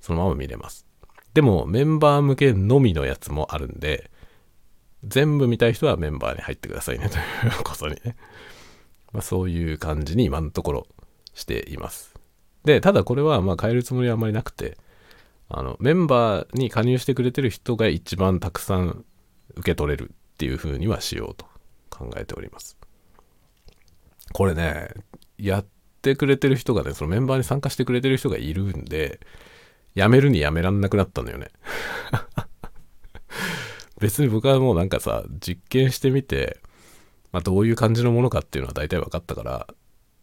[0.00, 0.86] そのまま見れます。
[1.34, 4.10] でも、メンバー向けのみのやつもあるんで、
[5.04, 8.16] 全部見たい人はメンバーに入ってくださいね ということにね。
[9.12, 10.86] まあ、そういう感じに今のところ
[11.34, 12.14] しています。
[12.64, 14.76] で、ただこれはまあ変えるつもりはあんまりなくて、
[15.48, 19.04] あの、メンバーに加入してくれてる人が一番たくさん
[19.54, 21.46] 受け取れるっていう風にはしようと
[21.88, 22.76] 考えております。
[24.32, 24.88] これね、
[25.38, 25.66] やっ
[26.02, 29.20] てくれてる人がね、そのメンバーに参加してくれてる人がいるんで、
[29.94, 31.50] やめるにやめらんなくなったのよね。
[34.00, 36.60] 別に僕はもうなんかさ、実験してみて、
[37.32, 39.66] まあ、どういう感じのものかっていうのは大体分かったから、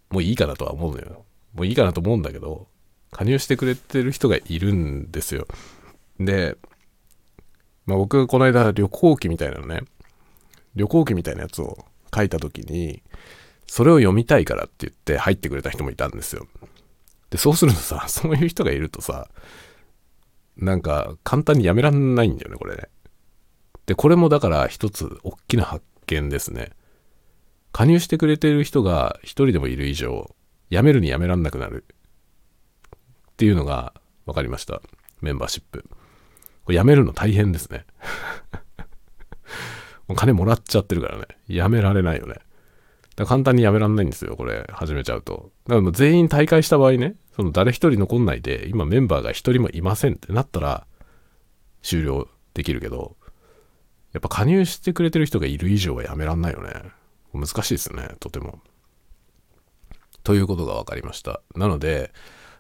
[0.09, 1.25] もういいかなとは思うのよ。
[1.53, 2.67] もういいかなと思うんだけど、
[3.11, 5.47] 加入してくれてる人がいるんですよ。
[6.19, 6.57] で、
[7.85, 9.81] まあ、僕この間旅行記みたいなのね、
[10.75, 13.03] 旅行記みたいなやつを書いた時に、
[13.67, 16.47] それを読みたいからって言って入ってくれた人もいたんですよ。
[17.29, 19.29] で、そうするとさ、 そういう人がいるとさ、
[20.57, 22.83] なんか簡単にやめらんないんだよね、これね。
[23.85, 26.71] で、これもだから一つ大きな発見ですね。
[27.71, 30.33] 加入してくれてる人が一人でもいる以上、
[30.71, 31.83] 辞めるに辞めらんなくなる。
[33.31, 33.93] っていうのが
[34.25, 34.81] 分かりました。
[35.21, 35.85] メンバーシップ。
[36.63, 37.85] これ辞めるの大変ですね。
[40.07, 41.25] お金もらっちゃってるからね。
[41.49, 42.35] 辞められないよね。
[43.15, 45.51] だ簡単に辞めらんないんですよ、これ、始めちゃうと。
[45.65, 50.85] だからもう全員大会した場合ね、その誰一人残んないで、今メンバーが一人もいませんってなったら、
[51.81, 53.15] 終了できるけど、
[54.11, 56.71] やっぱ加入してくれてる人がいる以上はやめらんないよね。
[57.33, 58.61] 難しいですね、とても。
[60.23, 61.41] ということが分かりました。
[61.55, 62.11] なので、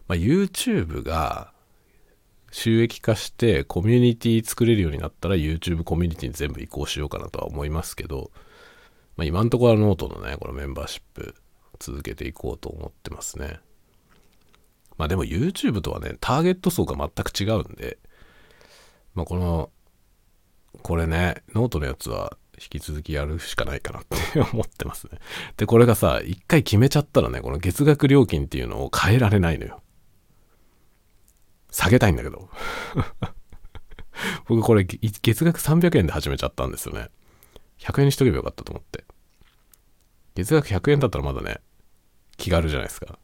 [0.07, 1.51] まあ、YouTube が
[2.51, 8.31] 収益化してコミュニティ作れるようになったら YouTube コミュニティに全部移行しようかなとは思いますけど、
[9.17, 11.35] まあ、今のところはノートのね、このメンバーシップ
[11.79, 13.59] 続けていこうと思ってますね。
[14.97, 17.97] まあでも YouTube とはね、ターゲット層が全く違うんで、
[19.13, 19.69] まあこの
[20.81, 25.19] これね、ノートのやつは引き続きやるしかないかなって 思ってますね。
[25.57, 29.81] で、これがさ、一回決めちゃったらね、この月額料金っていうのを変えられないのよ。
[31.71, 32.49] 下げたいんだけど。
[34.47, 37.09] 僕これ月額300円で始めちゃったんですよね。
[37.79, 39.03] 100円にしとけばよかったと思って。
[40.35, 41.61] 月額100円だったらまだね、
[42.37, 43.17] 気軽じゃないですか。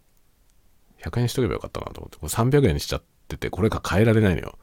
[1.01, 2.17] 100円にしとけばよかったなと思って。
[2.17, 4.57] これ300円にしちゃってて、これが変えられないのよ。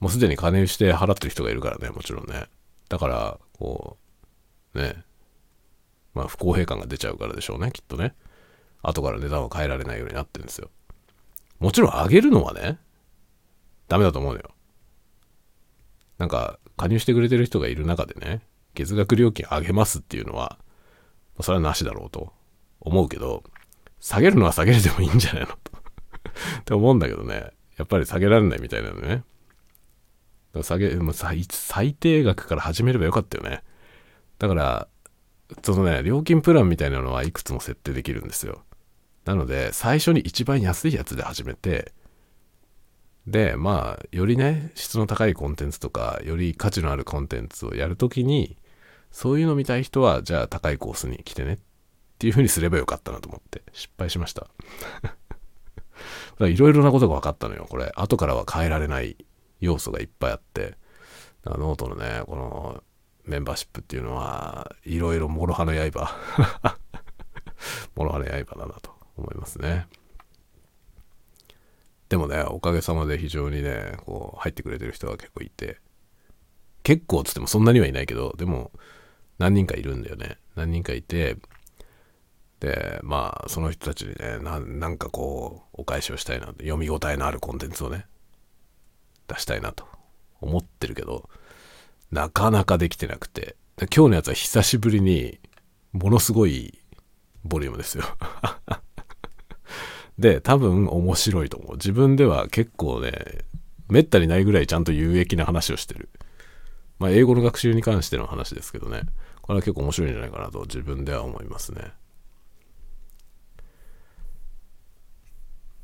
[0.00, 2.46] もうすでに加入して払ってる人がいるからね、もちろんね。
[2.88, 3.98] だから、こ
[4.74, 5.04] う、ね、
[6.14, 8.14] まあ不公平感が出ちゃうからでしょうね、きっとね。
[8.82, 10.70] 後から値段を変えられないようになってるんですよ。
[11.58, 12.78] もちろん上げるのはね、
[13.88, 14.50] ダメだと思うのよ。
[16.18, 18.40] なんか、加入してくれてる人がいる中でね、
[18.72, 20.58] 月額料金上げますっていうのは、
[21.42, 22.32] それはなしだろうと
[22.80, 23.44] 思うけど、
[24.00, 25.56] 下げるのは下げるでもいいんじゃないのと
[26.60, 29.24] って思うんだけどね、やっぱり下げられないみたいなのね。
[30.62, 33.62] 下げ、もう最最低額から始めればよかったよね。
[34.38, 34.88] だから、
[35.62, 38.64] そのね、料金プランみたいなのはいくつも設定できるんですよ。
[39.26, 41.92] なので、最初に一番安いやつで始めて、
[43.30, 48.56] で、まあ、よりね、質の高いコンテンツとか、より価値のあるコンテンツをやるときに、
[49.12, 51.58] そういうの見たい人は、じゃあ高いコースに来てねっ
[52.18, 54.48] ていう風にすればよかったなと思って、失敗しました。
[56.44, 57.92] いろいろなことが分かったのよ、これ。
[57.94, 59.16] 後からは変えられない
[59.60, 60.76] 要素がいっぱいあって。
[61.44, 62.82] だからノートのね、この
[63.24, 66.16] メンバーシップっていうのは、いろいろ諸刃の刃。
[67.96, 69.86] 諸刃の刃だなと思いますね。
[72.10, 75.78] でもね、おかげさまで非常にね、こう、入ってくれてる人が結構いて、
[76.82, 78.72] 結構つってもそんなにはいないけど、でも、
[79.38, 80.36] 何人かいるんだよね。
[80.56, 81.36] 何人かいて、
[82.58, 88.06] で、まあ、その人たちにね、なんかこう、お返しをしたいな、読み応えのあるコンテンツをね、
[89.28, 89.86] 出したいなと
[90.40, 91.30] 思ってるけど、
[92.10, 95.38] なかなかできてなくて、今日のやつは久しぶりに、
[95.92, 96.80] ものすごい
[97.44, 98.04] ボリュームですよ。
[100.20, 101.72] で、多分面白いと思う。
[101.76, 103.12] 自分では結構ね、
[103.88, 106.10] めったにないぐらいちゃんと有益な話をしてる。
[106.98, 109.00] まあ、英語の学習に関しての話ですけどね。
[109.40, 111.92] これは結構面白いんじゃないかなと自分では思いますね。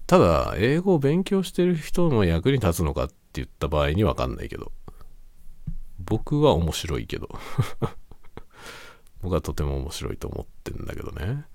[0.06, 4.70] ただ、英語を勉強してる人の役に立つのかって言った場合にわかんないけど。
[5.98, 7.30] 僕は面白いけど。
[9.22, 11.46] 僕はとても面白いと思ってんだけどね。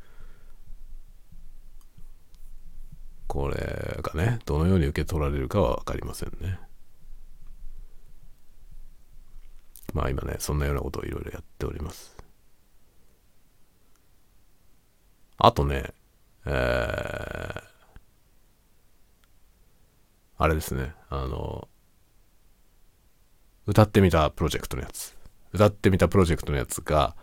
[3.32, 6.60] これがね、どのように受け取られるかは分かりませんね。
[9.94, 12.18] まあ今ね、そんなようなことをいろいろやっております。
[15.38, 15.94] あとね、
[16.46, 17.62] えー、
[20.38, 21.70] あれですね、あの、
[23.66, 25.16] 歌ってみたプロジェクトのやつ。
[25.54, 27.16] 歌ってみたプロジェクトのやつが、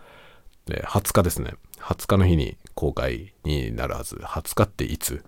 [0.64, 1.52] で20日ですね。
[1.80, 4.14] 20日の日に公開になるはず。
[4.16, 5.22] 20日っていつ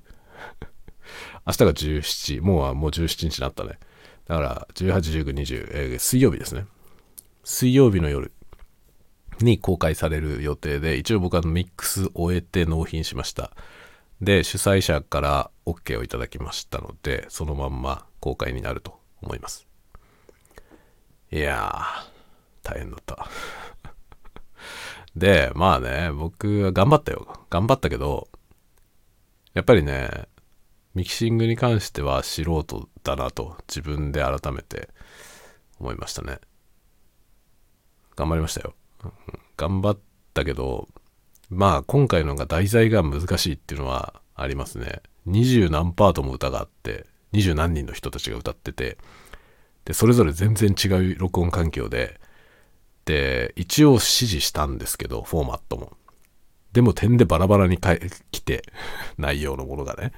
[1.46, 3.78] 明日が17、もうもう17日になったね。
[4.26, 6.66] だから、18、19、20、えー水曜日ですね。
[7.44, 8.32] 水曜日の夜
[9.40, 13.52] に公開される予定で、一応僕はミックス終えて納品しました。
[14.20, 19.66] で、主催者から OK をいただきましたので、そのまんま公開になると思います。
[21.32, 23.28] いやー、大変だった。
[25.16, 27.46] で、まあね、僕は頑張ったよ。
[27.48, 28.28] 頑張ったけど、
[29.54, 30.28] やっぱりね、
[30.94, 34.88] ミキシングに関しては素人だなと自分で改めて
[35.78, 36.38] 思いましたね。
[38.16, 38.74] 頑張りましたよ。
[39.56, 39.98] 頑張っ
[40.34, 40.88] たけど、
[41.48, 45.02] まあ今回のが題材が難しいっていうのはありますね。
[45.26, 48.98] 二十何パートも歌があって、二十何人の人たちが歌ってて、
[49.84, 52.20] で、それぞれ全然違う録音環境で、
[53.04, 55.96] で、一応指示したんですけど、フォーマットも。
[56.72, 58.62] でも点でバラバラに来て、
[59.18, 60.12] 内容のものがね。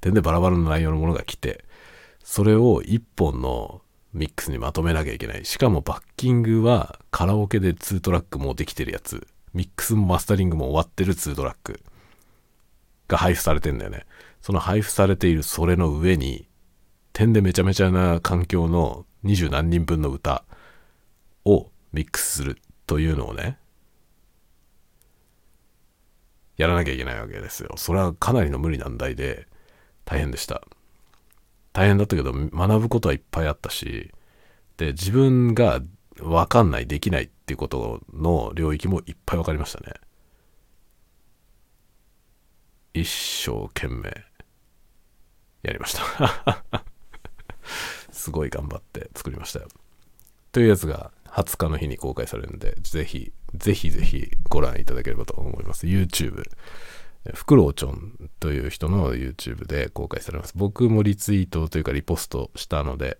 [0.00, 1.64] 点でバラバラの内容のものが来て、
[2.22, 3.82] それを一本の
[4.12, 5.44] ミックスにまとめなきゃいけない。
[5.44, 9.26] しかもバッキングはカラオケで2トラックもできてるやつ。
[9.54, 11.80] ミックスもマスタリングも終わってる2トラック
[13.08, 14.04] が配布されてんだよね。
[14.40, 16.46] その配布されているそれの上に、
[17.12, 20.44] 点でめちゃめちゃな環境の二十何人分の歌
[21.44, 23.58] をミックスするというのをね、
[26.56, 27.70] やらなきゃいけないわけですよ。
[27.76, 29.47] それはかなりの無理難題で
[30.08, 30.62] 大変でした。
[31.74, 34.10] 大変だったけど学ぶことはいっぱいあったし、
[34.78, 35.82] で、自分が
[36.22, 39.92] わかんない、できないっていうことの領域もいっぱいわかりましたね。
[42.94, 44.08] 一生懸命
[45.62, 46.84] やりました。
[48.10, 49.68] すごい頑張って作りましたよ。
[50.52, 55.86] というやつが20日の日に公開されるんで、ぜひ、ぜひぜひご覧いただければと思います。
[55.86, 56.44] YouTube。
[57.34, 60.52] フクロウチョンという人の YouTube で公開されます。
[60.56, 63.18] 僕もリツイートというかリポストしたので、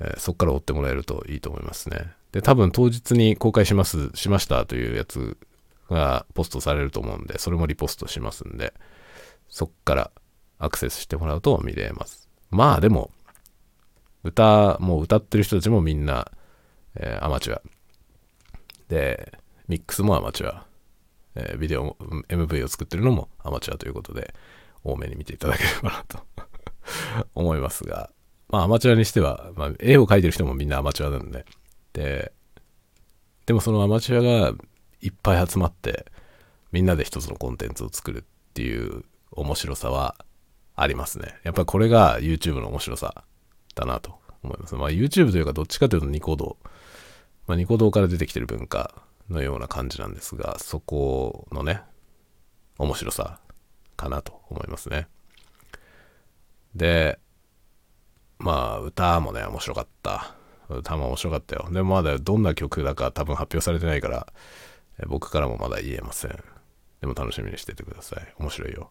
[0.00, 2.12] えーそこから追ってもらえるといいと思いますね。
[2.32, 5.36] で、多分当日に公開します、しましたというやつ
[5.90, 8.74] がポストされると思うんで、それもリポストしますんで、
[9.48, 10.10] そっから
[10.58, 12.28] アクセスしてもらうと見れます。
[12.50, 13.10] まあでも、
[14.24, 16.30] 歌、もう歌ってる人たちもみんな、
[16.96, 17.62] えーアマチュア。
[18.88, 19.38] で、
[19.68, 20.66] ミックスもアマチュア。
[21.34, 21.96] えービデオ、
[22.28, 24.34] MV を作ってるのもアマチュアということで、
[24.84, 26.18] 多めに見ていただければなと
[27.34, 28.10] 思いますが、
[28.48, 31.46] まあアマチュアにしては、まあ、絵を描いてる人もみんなアマチュアなんで、
[31.92, 32.32] で、
[33.46, 34.54] でもそのアマチュアが
[35.00, 36.06] いっぱい集まって、
[36.70, 38.24] みんなで一つのコンテンツを作るっ
[38.54, 40.16] ていう面白さは
[40.74, 41.34] ありますね。
[41.44, 43.24] やっぱりこれが YouTube の面白さ
[43.74, 44.74] だなと思います。
[44.74, 46.56] まあ YouTube というかどっちかというとニコ動。
[47.46, 49.02] まあニコ動から出てきてる文化
[49.32, 51.82] のような感じなんですが、そこのね、
[52.78, 53.40] 面白さ
[53.96, 55.08] かなと思いますね。
[56.74, 57.18] で、
[58.38, 60.34] まあ歌もね、面白かった。
[60.68, 61.68] 歌も面白かったよ。
[61.70, 64.26] でもまだどんな曲だか多分発表されてないから、
[65.06, 66.30] 僕からもまだ言えません。
[67.00, 68.34] でも楽しみにしててください。
[68.38, 68.90] 面白いよ。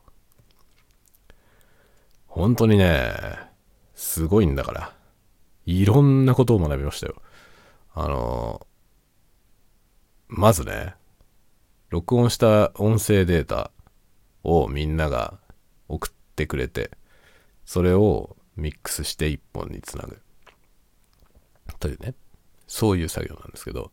[2.27, 3.13] 本当にね、
[3.93, 4.93] すごいんだから。
[5.65, 7.15] いろんなことを学びましたよ。
[7.93, 8.65] あの、
[10.33, 10.95] まずね、
[11.89, 13.69] 録音した音声データ
[14.45, 15.37] をみんなが
[15.89, 16.91] 送ってくれて、
[17.65, 20.21] それをミックスして一本につなぐ。
[21.79, 22.15] というね、
[22.65, 23.91] そういう作業なんですけど、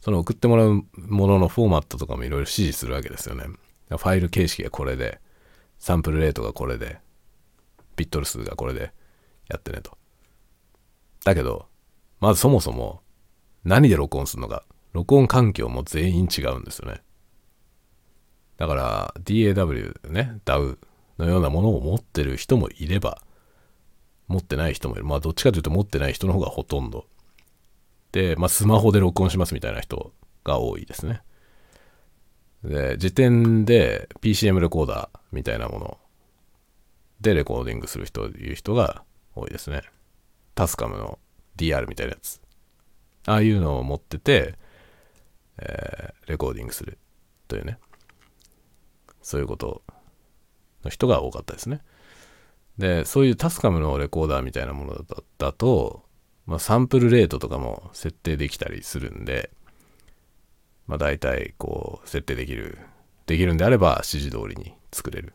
[0.00, 3.44] その送ってもらうもののフォーマットとかもいろいろ指示するわけですよね。
[3.88, 5.20] ファイル形式がこれで、
[5.78, 6.98] サンプルレートがこれで、
[7.94, 8.92] ビットル数がこれで
[9.48, 9.96] やってねと。
[11.24, 11.68] だけど、
[12.18, 13.00] まずそもそも
[13.62, 14.64] 何で録音するのか、
[14.98, 17.02] 録音環境も全員違うんですよね。
[18.56, 20.76] だから DAW ね、DAW
[21.18, 23.22] のようなものを持ってる人もいれば、
[24.26, 25.04] 持ってない人もいる。
[25.04, 27.06] まあどっちかというと持ってない人の方がほとんど。
[28.10, 31.22] で、まあスマホで録音しますみたいな人が多いですね。
[32.64, 35.98] で、時点で PCM レコーダーみたいなもの
[37.20, 39.04] でレコーディングする人、いう人が
[39.36, 39.82] 多いですね。
[40.56, 41.20] タスカムの
[41.56, 42.40] DR みたいなやつ。
[43.26, 44.56] ああいうのを持ってて、
[45.58, 46.98] えー、レコーディングする
[47.46, 47.78] というね。
[49.22, 49.82] そういうこと
[50.84, 51.82] の人が多かったですね。
[52.78, 55.04] で、そういうタスカムのレコーダーみたいなもの
[55.38, 56.04] だと、
[56.46, 59.50] まあ、サンプルレートとかも設定できたりするんで、
[60.86, 62.78] まあ、大体こう設定できる
[63.26, 65.34] できるんであれば指示通りに作れる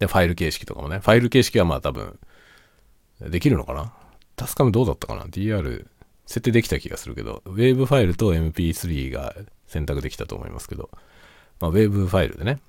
[0.00, 2.18] でファイル形式とかもねファイル形式はまあ多分
[3.20, 3.92] できるのかな？
[4.34, 5.86] タスカムどうだったかな ?DR
[6.30, 9.34] 設定できた気がするけど、ウェーブファイルと MP3 が
[9.66, 10.88] 選択できたと思いますけど、
[11.58, 12.60] まあ、ウェーブファイルでね、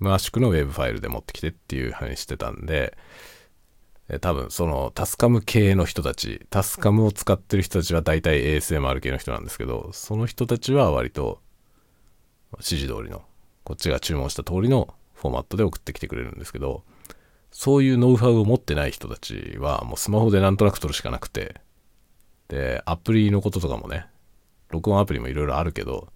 [0.00, 2.98] ム圧縮のウェーブファイルで持ってきてっていう風にしてたんで、
[4.20, 11.38] 多分そのタスカム系の人たち、タスカムを使ってる人たちは大体 ASMR 系の人なんですけど、その人たちは割と
[12.54, 13.22] 指示通りの、
[13.62, 16.82] こっちが注文した通りのフォーマットで送ってきてくれるんですけど、
[17.52, 21.60] そういうノウハウを持ってない人たちはもうスマホでなんとなく撮るしかなくて、
[22.48, 24.06] で、アプリのこととかもね、
[24.70, 26.08] 録音アプリもいろいろあるけど、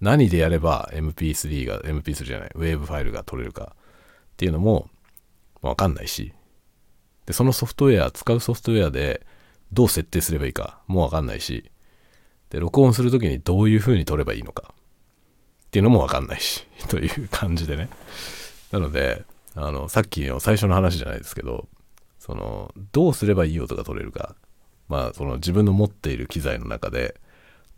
[0.00, 4.88] 何でやれば MP3 が、MP3 じゃない、ウェーブファイルが撮れるかっていうのも
[5.60, 6.32] わかんないし、
[7.26, 9.26] で、そのソフトウェア、使うソフトウェアで
[9.72, 11.70] どう設定すればいいかもわかんないし、
[12.50, 14.74] で、録音するときにどういう風に撮ればいいのか
[15.66, 17.88] っていうのもわかんないし、 という感じでね。
[18.72, 21.68] なので、あの、さっきの最初の話じゃないですけど、
[22.18, 24.34] その、どうすればいい音が撮れるか、
[24.90, 27.14] まあ、その自分の持っている機材の中で、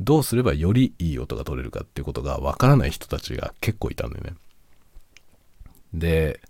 [0.00, 4.32] どうすればよりいい音が取れるかっていうことがわからない人たちが結構いたんだよね。
[5.92, 6.40] で、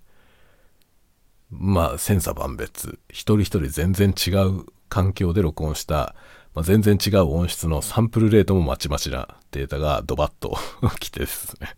[1.51, 6.15] まあ、千差万別、一人一人全然違う環境で録音した、
[6.55, 10.57] まあ、全然違う音質のサンプルレートもまちまちなデータがドバッと
[10.99, 11.75] 来てですね。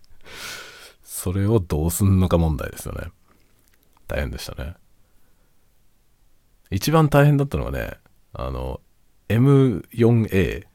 [1.01, 3.07] それをどうすんのか問題ですよね。
[4.07, 4.75] 大変でしたね。
[6.69, 7.97] 一番大変だったのはね、
[8.37, 8.81] あの、
[9.29, 10.69] M4A っ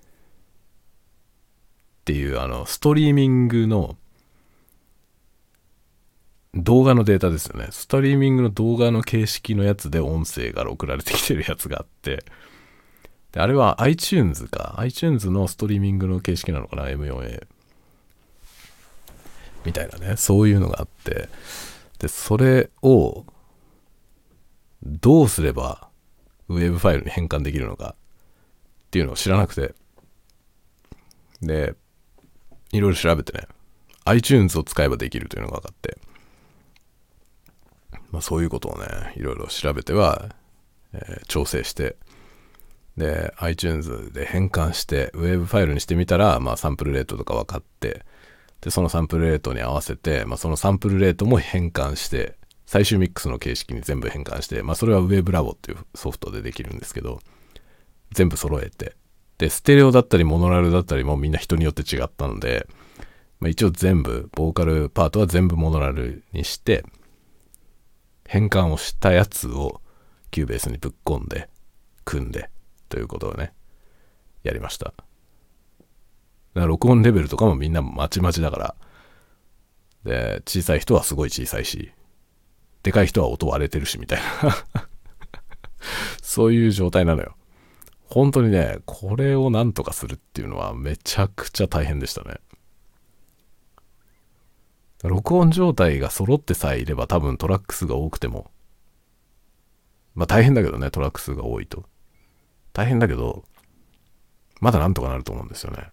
[2.04, 3.96] ていうあの、ストリーミングの
[6.54, 7.68] 動画のデータですよね。
[7.70, 12.24] ストリーミングの動画の形式のやつで音声が送られてきてるやつがあって、
[13.32, 14.74] であれは iTunes か。
[14.78, 17.46] iTunes のストリーミングの形式なのかな ?M4A。
[19.64, 20.16] みたいなね。
[20.16, 21.28] そういうのがあって、
[21.98, 23.24] で、それを、
[24.82, 25.89] どうすれば、
[26.50, 29.74] ウェブファイルに変換できるのかっていうのを知らなくて、
[31.40, 31.74] で、
[32.72, 33.46] いろいろ調べてね、
[34.04, 35.98] iTunes を使えばできるというのが分かって、
[38.10, 40.30] まあ、そういうことをね、いろいろ調べては、
[40.92, 41.96] えー、調整して、
[42.96, 48.04] で、iTunes で変換して、ウェブファイルにしてみたら、まあ、サンプルレートとか分かって、
[48.60, 52.39] で、そのサンプルレートに合わせて、まあ、そのサンプルレートも変換して、
[52.70, 57.18] 最終ミックスの形式に全部変換して、まあ、それは Web ラボっていうソフトでできるんですけど、
[58.12, 58.94] 全部揃えて、
[59.38, 62.68] で、ステレオだったりモノラルだったりもみんな人によって違ったので、
[63.40, 66.84] まあ、一応全部、ボーカルパートは全部モノラルにして、
[68.24, 69.80] 変換をしたやつを
[70.30, 71.48] Cubase にぶっ込んで、
[72.04, 72.50] 組んで、
[72.88, 73.52] ということをね、
[74.44, 74.84] やりました。
[74.84, 75.00] だか
[76.54, 78.74] ら録音レベルとかもみんなまちまちだから。
[80.04, 81.90] で、小さい人はすごい小さいし、
[82.82, 84.56] でかい人は音割れてるし、みたいな
[86.22, 87.36] そういう状態なのよ。
[88.08, 92.40] 本当にね、これをなんとかするっていうのはめちゃくちゃ大変でしたね。
[95.02, 98.50] 録音状態が揃ってさえいれば多分トラック数が多くても、
[100.14, 101.84] まあ大変だけどね、トラック数が多いと。
[102.72, 103.44] 大変だけど、
[104.60, 105.90] まだなんとかなると思うんですよね。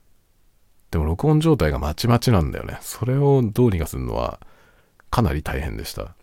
[0.92, 2.80] でも録音状態がまちまちなんだよね。
[2.82, 4.40] それをどうにかするのは
[5.10, 6.17] かなり大変でした。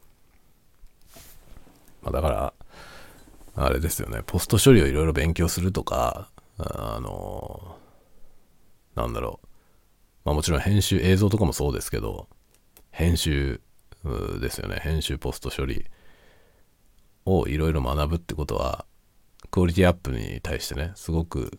[2.04, 2.54] まあ、だから、
[3.56, 4.22] あれですよね。
[4.26, 6.28] ポスト処理をいろいろ勉強するとか、
[6.58, 7.76] あの、
[8.94, 9.46] なんだろう。
[10.24, 12.28] まあもちろん編集、映像とかもそうですけど、
[12.90, 13.60] 編集
[14.40, 14.80] ですよね。
[14.82, 15.86] 編集ポスト処理
[17.24, 18.84] をいろいろ学ぶってことは、
[19.50, 21.58] クオリティアップに対してね、すごく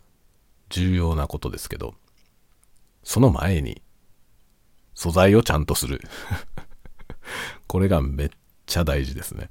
[0.69, 1.95] 重要なことですけど、
[3.03, 3.81] その前に、
[4.93, 6.01] 素材をちゃんとする。
[7.67, 8.29] これがめっ
[8.65, 9.49] ちゃ大事ですね。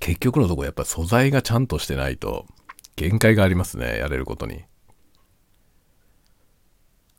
[0.00, 2.46] 結局のとこやっぱ素材がちゃんとしてないと
[2.96, 4.64] 限界がありますね、やれることに。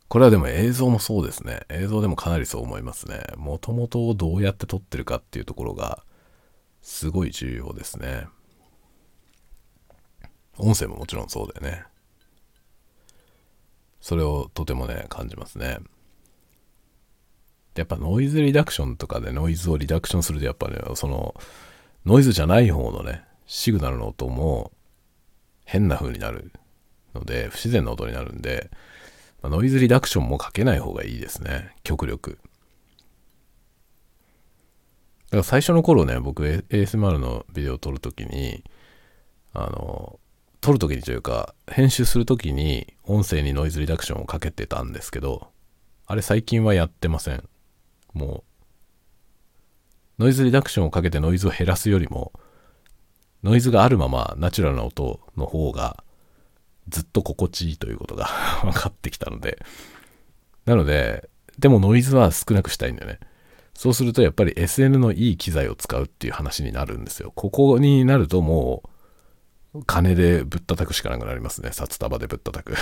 [0.08, 1.60] これはでも映像もそうですね。
[1.70, 3.22] 映像でもかなりそう思いますね。
[3.38, 6.04] もともとどうやって撮ってるかっていうところが
[6.82, 8.26] すごい重要ですね。
[10.58, 11.84] 音声ももちろんそうだよね。
[14.00, 15.78] それをとてもね、感じますね。
[17.74, 21.34] やっぱノイズリダクションとかでノイズをリダクションするとやっぱね、その
[22.04, 24.72] ノイズじゃない方のね、シグナルの音も
[25.64, 26.52] 変な風になる
[27.14, 28.70] ので、不自然な音になるんで、
[29.42, 31.74] まノイズリダクションもかけない方がいいですね。
[31.82, 32.38] 極力。
[35.26, 38.64] だから最初の頃ね、僕 ASMR のビデオを撮るときに、
[39.54, 40.18] あの、
[40.60, 45.48] 撮るときにというか、編集するときに音声にノイズリダクションをかけてたんですけど、
[46.06, 47.48] あれ最近はやってません。
[48.12, 48.51] もう
[50.22, 52.32] ノイズリダクションをかけてノイズを減らすよりも、
[53.42, 56.04] ノイズがあるままナチュラルな音の方が
[56.88, 58.26] ずっと心地いいということが
[58.62, 59.58] 分かってきたので、
[60.64, 63.18] なので、でもノイズは少なくしたいんだよね。
[63.74, 67.32] そうするとやっぱり SN のいい機材を使うっていう話になるんですよ。
[67.34, 68.84] ここになるとも
[69.74, 71.70] う金でぶったたくしかなくなりますね。
[71.72, 72.76] 札束でぶったたく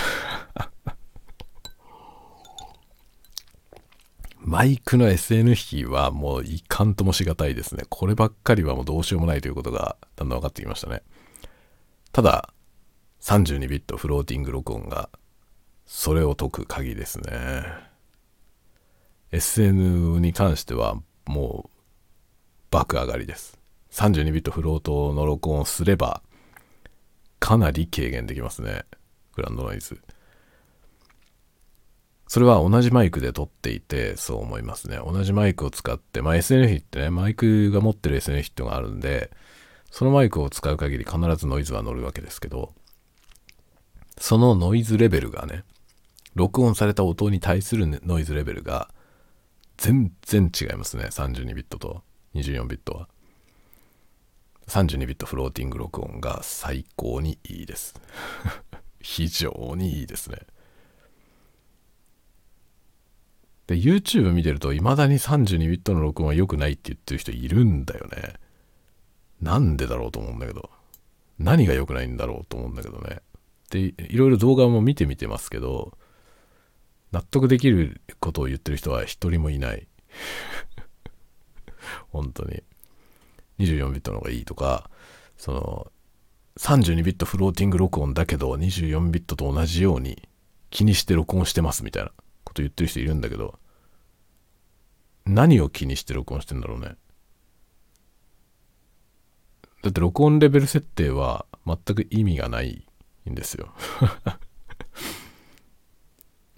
[4.43, 7.83] マイクの SN 比はもういかんともしがたいですね。
[7.89, 11.03] こればっかりはもうどうしようもないということがだんだん分かってきましたね。
[12.11, 12.51] ただ、
[13.21, 15.09] 32ビットフローティング録音が
[15.85, 17.63] それを解く鍵ですね。
[19.31, 21.69] SN に関してはもう
[22.71, 23.59] 爆上がりです。
[23.91, 26.23] 32ビットフロートの録音をすれば
[27.39, 28.85] かなり軽減できますね。
[29.35, 30.01] グランドノイズ。
[32.31, 34.97] それは同じマイクで撮っていて、そう思いますね。
[35.05, 39.31] 同じマイクを使って、まあ SN 比ってね、マイクが持ってる SN 比ってのがあるんで、
[39.89, 42.73] そのマイクを使う限り必ずノイズは乗るわけですけど、
[44.17, 45.65] そのノイズレベルがね、
[46.33, 48.89] 録音された音に対するノイズレベルが
[49.75, 51.07] 全然違いますね。
[51.11, 52.01] 32ビットと
[52.35, 53.09] 24ビットは。
[54.69, 57.93] 32ビットフローティング録音が最高にいいです。
[59.01, 60.37] 非常にいいですね。
[63.71, 68.33] で、YouTube 見てると、未だに32ビットの録音は良くないって言ってる人いるんだよね。
[69.41, 70.69] なんでだろうと思うんだけど。
[71.39, 73.21] 何が良くないんだろうと思うんだけどね。
[73.69, 75.97] で、いろいろ動画も見てみてますけど、
[77.13, 79.87] 納得できることを言ってる人は一人もいない。
[82.11, 82.63] 本当に。
[83.59, 84.89] 24ビットの方がいいとか、
[85.37, 85.91] その、
[86.59, 90.27] 32ビットフローティング録音だけど24ビットと同じように
[90.71, 92.11] 気にして録音してますみたいな
[92.43, 93.60] こと言ってる人いるんだけど、
[95.25, 96.95] 何を気にして録音してんだろうね。
[99.83, 102.85] だって録音レベル設定は全く意味がない
[103.29, 103.73] んですよ。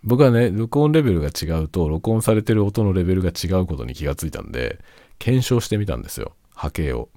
[0.04, 4.84] 僕はね、録音レベルが違うと、録音されてる音のレベルが違うことに気がついたんで、
[5.18, 6.34] 検証してみたんですよ。
[6.54, 7.10] 波形を。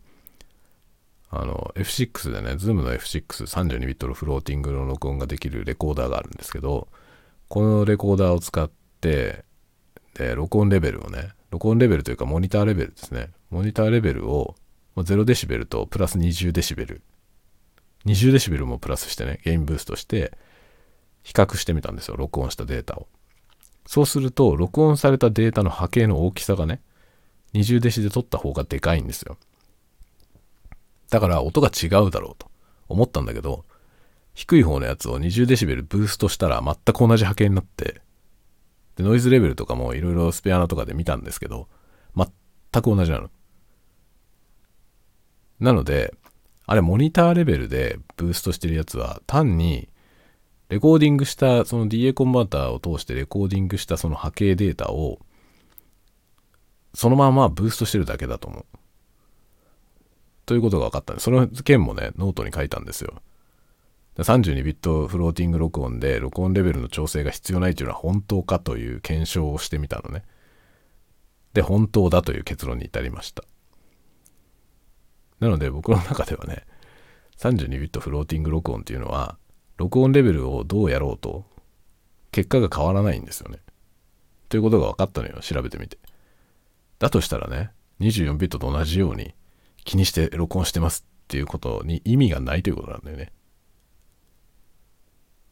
[1.31, 6.87] あの、F6 でね、Zoom の F632 ビットのフローティングの録音ができるレコーダーがあるんですけど、
[7.49, 8.71] このレコーダーを使っ
[9.01, 9.45] て、
[10.35, 13.31] 録音レベルをね、録音レベルというかモニターレベルですね。
[13.51, 14.55] モニターレベルを
[14.97, 17.03] 0デシベルとプラス20デシベル。
[18.07, 20.37] 20デシベルもプラスしてね、ゲインブーストして
[21.23, 22.17] 比較してみたんですよ。
[22.17, 23.09] 録音したデータを。
[23.87, 26.81] そうすると、録音されたデータの波形の大きさがね、
[27.55, 29.37] 20デシで撮った方がでかいんですよ。
[31.11, 32.51] だから音が違うだろうと
[32.89, 33.65] 思ったんだけど、
[34.35, 38.03] 低い方のやつを20デシベルブーストしたら全く同じ波形になって、
[38.97, 41.69] で、ノイズレベルとかもいろいろスペアナとかで見たんですけど、
[42.17, 43.31] 全く同じなの。
[45.61, 46.15] なので、
[46.67, 49.89] あれモニターレベルでブーストしてるやつは単に
[50.69, 55.21] レコーディングしたその DA コンバーターを通してレコーディングしたその波形データを
[56.93, 58.65] そのままブーストしてるだけだと思う。
[60.47, 63.21] ということが分かったんで、その件もね、ノートに書いたんですよ。
[64.19, 70.25] 32ビットフローティング録音で録音レベルの調整が必要ないというのは本当かという検証をしてみたのね。
[71.53, 73.45] で、本当だという結論に至りました。
[75.41, 76.65] なので僕の中ではね、
[77.39, 79.39] 32ビットフローティング録音っていうのは、
[79.77, 81.45] 録音レベルをどうやろうと、
[82.33, 83.59] 結果が変わらないんですよね。
[84.49, 85.99] ということが分かったのよ、調べてみて。
[86.99, 89.35] だとしたらね、24ビットと同じように
[89.85, 93.33] 気にして録音してますっていうことに意味がないということなんだよね。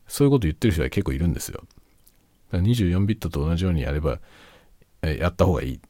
[0.06, 1.64] そういうこと言ってる人は結構いるんですよ。
[2.50, 4.20] だから24ビットと同じようにやれば、
[5.02, 5.80] えやった方がいい。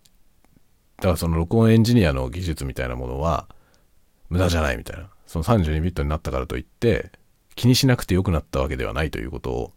[0.96, 3.48] だからその録音エンジニアの技術みたいなものは
[4.28, 5.10] 無駄じゃないみたいな。
[5.26, 7.10] その32ビットになったからといって
[7.56, 9.72] 気にしなくてよくなったわけではないということを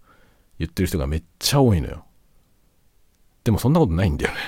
[0.60, 2.06] 言ってる人がめっちゃ多いのよ。
[3.44, 4.40] でもそんなことないんだよね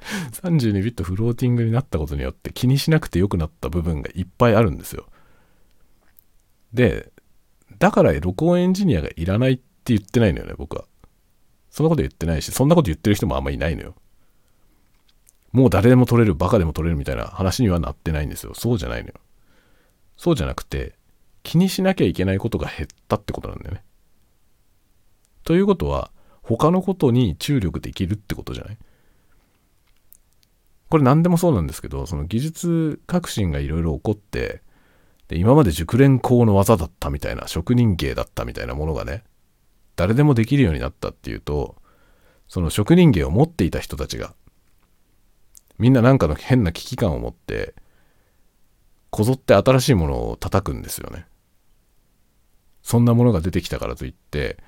[0.42, 5.06] 32ビットフローティングになったことによって気にしなくてよくなった部分がいっぱいあるんですよ。
[6.72, 7.10] で、
[7.80, 10.84] だから録音エンジニアがいらないって言ってないのよね、僕は。
[11.70, 13.94] そんなこと言ってないし、そんなこと言ってる人もあんまりいないのよ。
[15.50, 18.54] もう誰でも取れる、バカでも取れるみたいな話にはなってないんですよ。
[18.54, 19.14] そうじゃないのよ。
[20.16, 20.94] そうじゃなくて、
[21.42, 23.82] 気にしなきゃいけないことが減ったってことなんだよね。
[25.42, 26.10] ということは、
[26.42, 28.78] 他のことに注力できるってことじゃない？
[30.90, 34.62] これ何でもそうなんですけど、その技術革新がいろいろ起こって、
[35.30, 39.22] で、今まで熟練工の技だったみたいな、職人芸だったみたいなものがね、
[39.94, 41.76] 誰でもできるようになったっていうと、
[42.48, 44.34] その職人芸を持っていた人たちが、
[45.78, 47.76] みんななんかの変な危機感を持って、
[49.10, 51.26] こぞって新しいものを叩くんですよね。
[52.82, 54.58] そんなものが出てきたからといって、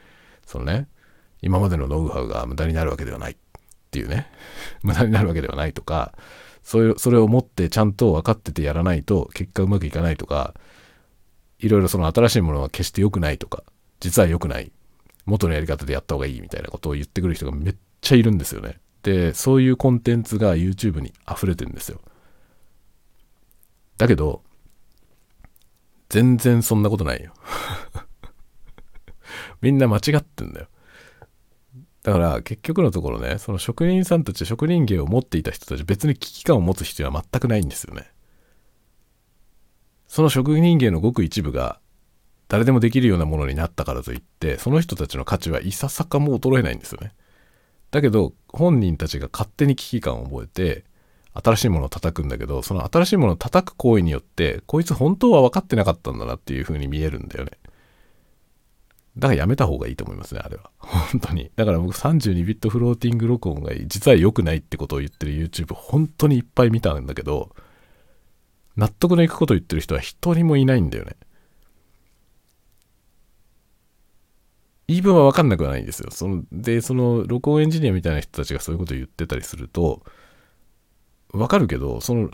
[0.47, 0.87] そのね、
[1.41, 3.37] 今までのノウハウが無駄になるわけではないっ
[3.91, 4.31] ていうね、
[4.85, 6.15] 無駄になるわけではないとか、
[6.63, 10.55] それそれを持ってちゃんと分かっててやらないと結果うまくいかないとか、
[11.59, 13.63] いろいろその新しいものは決して良くないとか、
[14.01, 14.73] 実は良くない。
[15.25, 18.81] 元のやり方でやった方がいいみたいなことを言ってくる人がめっちゃいるんですよね。
[19.03, 22.01] で、そういうコンテンツが YouTube に溢れてるんですよ。
[23.99, 24.43] だけど、
[26.09, 27.33] 全然そんなことないよ。
[29.63, 30.67] みんな間違ってんだよ。
[32.03, 38.11] だから結局のところね、その職人さんたち、職人芸を持っていた人たち、別に危機感を持つ必要は全くないんですよね。
[40.09, 41.81] その職人芸のごく一部が
[42.49, 47.15] 誰でもできるようなものになったからといって、その人たちの価値はいささかも衰えないんですよね。
[47.93, 50.85] だけど、本人たちが勝手に危機感を覚えて、
[51.35, 57.53] 新しいものを叩くんだけど、その新しいものを叩く行為によって、こいつ本当は分かってなかったんだなっていう風に見えるんだよね。
[59.17, 60.71] だからやめた方がいいと思いますね、あれは。
[60.79, 61.51] 本当に。
[61.57, 67.55] だから僕32ビットフローティング録音が実は良くないってことを言ってる YouTube 本当にいっぱい見たんだけど、
[68.77, 71.17] 納得のいくことを言ってる人は一人もいないんだよね。
[74.89, 76.11] 言い分は分かんなくはないんですよ。
[76.11, 80.03] その、で、その、録音エンジニアみたいな人たちがそういうことを言ってたりすると、
[81.33, 82.31] 分かるけど、その、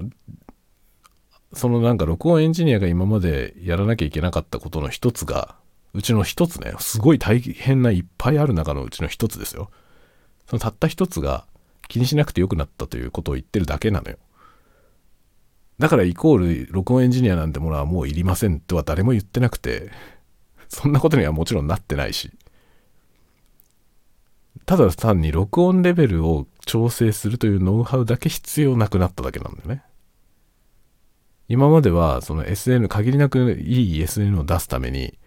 [1.53, 5.57] そのなんか録音エンジニアが今までやらなきゃいけなかったことの一つが、
[5.95, 9.70] うちの一つね、すごい大変ないっぱいある中のうちの一つですよ。
[10.47, 11.47] そのたった一つが
[11.89, 14.16] 気にしなくてよくなったということを言ってるだけなのよ。
[15.78, 19.91] だからイコール録音エンジニアなんてものはもういりませんとは誰も言ってなくて、
[20.68, 22.30] そんなことにはもちろんなってないし。
[24.66, 29.82] ただ単に録音レベルを調整するというノウハウだけ必要なくなっただけなんだよね。
[31.49, 35.18] 今まではその SN、限りなくいい SN を出すために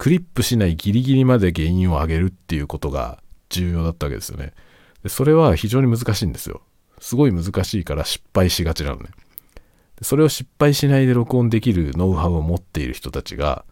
[0.00, 4.54] クリップしないギリギリまで原因を上げるっていうことが重要だったわけですよね。
[5.02, 6.62] でそれは非常に難しいんですよ。
[7.00, 9.10] すごい難しいから失敗しがちなのね。
[10.00, 13.66] それを失敗しないで録音できるノウハウを持っている人たちが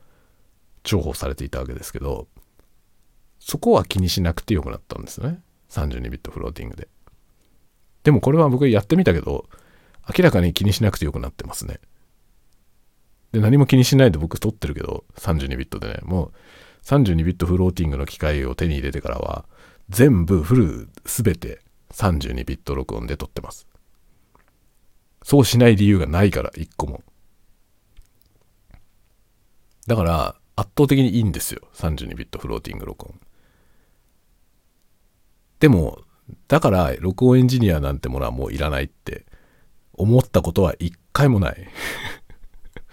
[0.85, 2.29] 重宝されていたわけですけど、
[3.41, 5.41] そこは気にしなくてよくなったんですね。
[5.71, 6.89] 32ビットフローティングで。
[8.05, 9.49] でもこれは僕やってみたけど、
[10.15, 11.81] 明らかに気にしなくてよくなってますね。
[13.33, 16.33] で、何も気にしないで僕撮ってるけど、32ビットでね、もう
[16.85, 19.45] 32ビットフローティングの機械を手に入れてからは、
[19.91, 21.61] 全部フルすべて
[21.93, 23.67] 32ビット録音で撮ってます。
[25.23, 27.03] そうしない理由がないから、一個も。
[29.87, 31.61] だから、圧倒的にいいんですよ。
[31.75, 33.15] 32ビットフローティング録音。
[35.61, 36.01] でも、
[36.47, 39.27] だから、録音エンジニアなんてものはもういらないって
[39.95, 41.69] 思ったことは一回もない。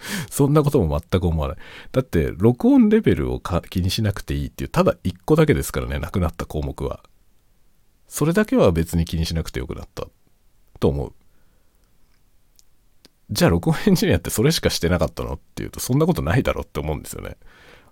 [0.30, 1.56] そんなことも全く思わない。
[1.92, 7.02] だって、録音レベルを気にしなくていいっていう、ただ一個だけですからね、なくなった項目は。
[8.08, 10.06] それだけは別に気にしなくてよくなった
[10.78, 11.12] と思う。
[13.30, 17.36] じゃあ録音エンジニアってそれしかしてなかったのっていうとそんなことないだろって思うんですよね。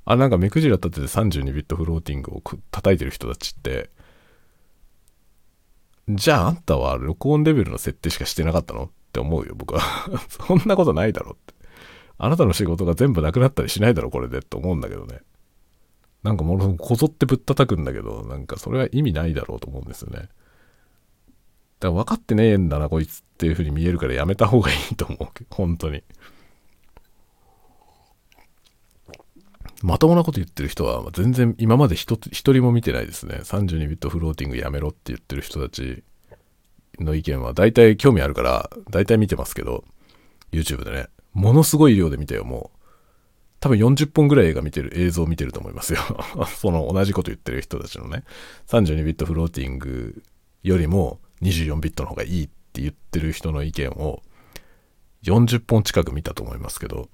[0.04, 3.90] あ、なんか目くじら立てて32ビットフローティングを叩いてる人たちって、
[6.08, 9.80] じゃああんたは録音レベルの設定しかしてなかったのって思うよ、僕は。
[10.28, 11.53] そんなことないだろって。
[12.18, 15.20] あなたの仕事が全部なくなったりしないだろ、これでって思うんだけどね。
[16.22, 20.18] なんかものこぞってぶったたくんだけど、なんかそれは意味ないだろうと思うんですよね。
[20.18, 20.28] だか
[21.80, 25.28] ら分かってねえんだな、こいつっていう風に見えるからやめた方がいいと思う。
[25.50, 26.02] 本当に。
[29.82, 33.40] まともなこと言ってる人は全然今まで一人も見てないですね。
[33.42, 36.02] 32ビットフローティングやめろって言ってる人たち
[36.98, 39.84] の意見は大体興味あるから大体見てますけど、
[40.52, 41.08] YouTube でね。
[41.34, 42.78] ものすごい量で見てよ、もう。
[43.60, 46.00] 多分40本ぐらい映画見てる、映像を見てると思いますよ。
[46.56, 48.24] その同じこと言ってる人たちのね、
[48.66, 50.22] 32ビットフローティング
[50.62, 54.22] よりも24ビットの方がいいって言ってる人の意見を
[55.22, 57.08] 40本近く見たと思いますけど、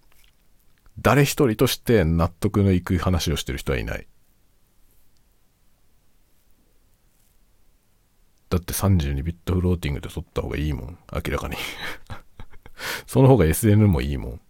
[1.00, 4.06] 誰一人として納得のいく話をしてる人はいない。
[8.50, 10.98] だって32ビットフローティングで撮った方がいいもん。
[11.12, 11.56] 明らかに
[13.06, 14.40] その方が SN もいいもん。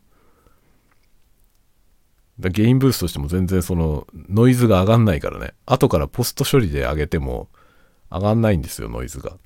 [2.40, 5.54] だゲインブーストしても全然そのノイズが上がんないからね。
[5.66, 7.48] 後からポスト処理で上げても
[8.10, 9.36] 上がんないんですよ、ノイズが。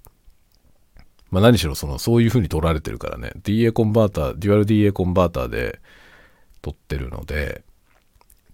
[1.30, 3.32] まあ何しろそのそういう風に録られてるからね。
[3.43, 5.80] DA コンバーター、デュアル DA コンバーターで
[6.62, 7.64] 録ってるので、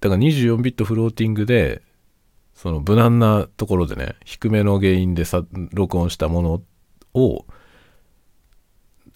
[0.01, 1.83] だから24ビットフローティングで、
[2.55, 6.63] その無難なところでね、低めのゲインでさ録音したもの
[7.15, 7.45] を、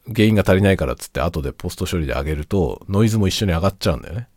[0.09, 4.29] ゲインが足りないからっつって後でポスト処理で上げるとノイズも一緒に上がっちゃうんだよね。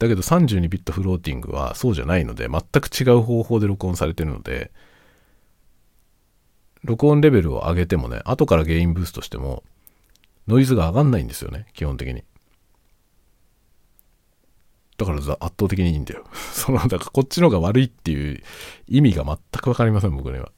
[0.00, 4.70] だけど32ビットフローティングはそうじゃないので、全く違う方法で録音されてるので、
[6.82, 9.62] 録音レベルを上げてもね、後からゲインブーストしても、
[10.48, 12.24] ノイズが上がんないんですよね、基本的に。
[14.96, 16.24] だから圧倒的にいいんだよ。
[16.52, 18.42] その、だからこっちの方が悪いっていう
[18.88, 20.50] 意味が全くわかりません、僕には。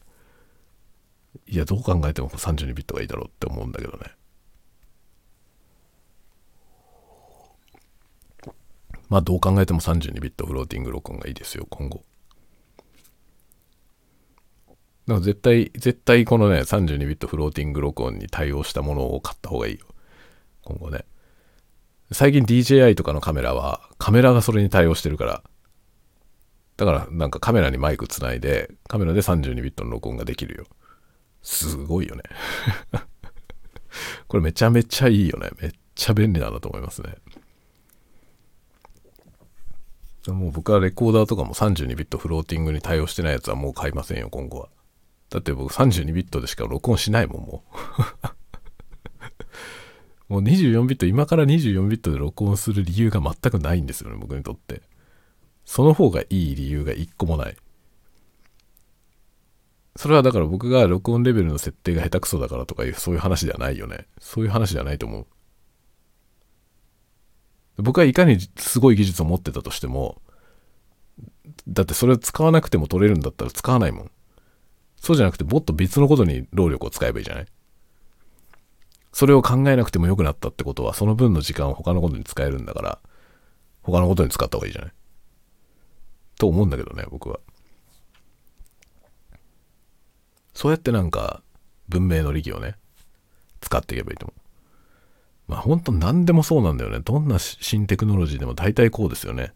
[1.46, 4.12] いや、どう考えても32ビットがいいだろうって思うんだけどね。
[9.08, 12.02] まあどう考えても32ビットフローティング録音がいいですよ、今後。
[15.06, 19.86] だから絶対、絶対このね、32ビットフローティング録音に対応したものを買った方がいいよ。
[20.64, 21.04] 今後ね。
[22.12, 25.42] 最近 DJI とかのカメラは、カメラがそれに対応してるから。
[26.76, 30.66] だからなんかカメラにマイクつないで、カメラで32ビットの録音ができるよ。
[31.42, 32.22] すごいよね。
[34.28, 35.50] これめちゃめちゃいいよね。
[35.60, 37.16] めっちゃ便利なんだと思いますね。
[40.28, 44.68] もう僕はレコーダーとかも32ビットフローティングに対応してないやつはもう買いませんよ、今後は。
[45.30, 47.64] だって僕32ビットでしか録音しないもん、も
[50.28, 50.32] う。
[50.34, 54.82] もう24ビット、今から24ビットで録音する理由が全くないんですよね、僕にとって。
[55.64, 57.56] その方がいい理由が一個もない。
[59.94, 64.06] それはだから僕が録音レベルの設定が下手くそだからとかいうそういう話ではないよね。
[64.20, 65.26] そういう話ではないと思う。
[67.82, 70.20] 僕はいかにすごい技術を持ってたとしても、
[71.68, 74.10] だってそれを使わなくても取れるんだったら使わないもん。
[74.96, 77.46] そうじゃなくてもっと別のことに労力を使えばいいじゃない？
[79.12, 82.98] それを考えなくても良くなったってことは、その分の時間を他のことに使えるんだから、
[83.82, 84.92] 他のことに使った方がいいじゃない？
[86.38, 87.40] と思うんだけどね、僕は。
[90.54, 91.42] そうやってなんか、
[91.88, 92.76] 文明の利器をね、
[93.60, 94.42] 使っていけばいいと思う。
[95.48, 97.00] まあ本当何でもそうなんだよね。
[97.00, 99.52] どんな新テクノロジーでも大体こうですよね。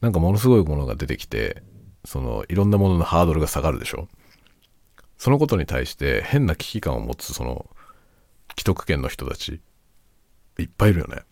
[0.00, 1.62] なんかものすごいものが出てきて、
[2.04, 4.08] そのいろんなもののハードルが下がるでしょ。
[5.18, 7.70] そのことに対して変な危機感を持つその
[8.58, 9.60] 既得権の人たち
[10.58, 11.22] いっぱいいるよね。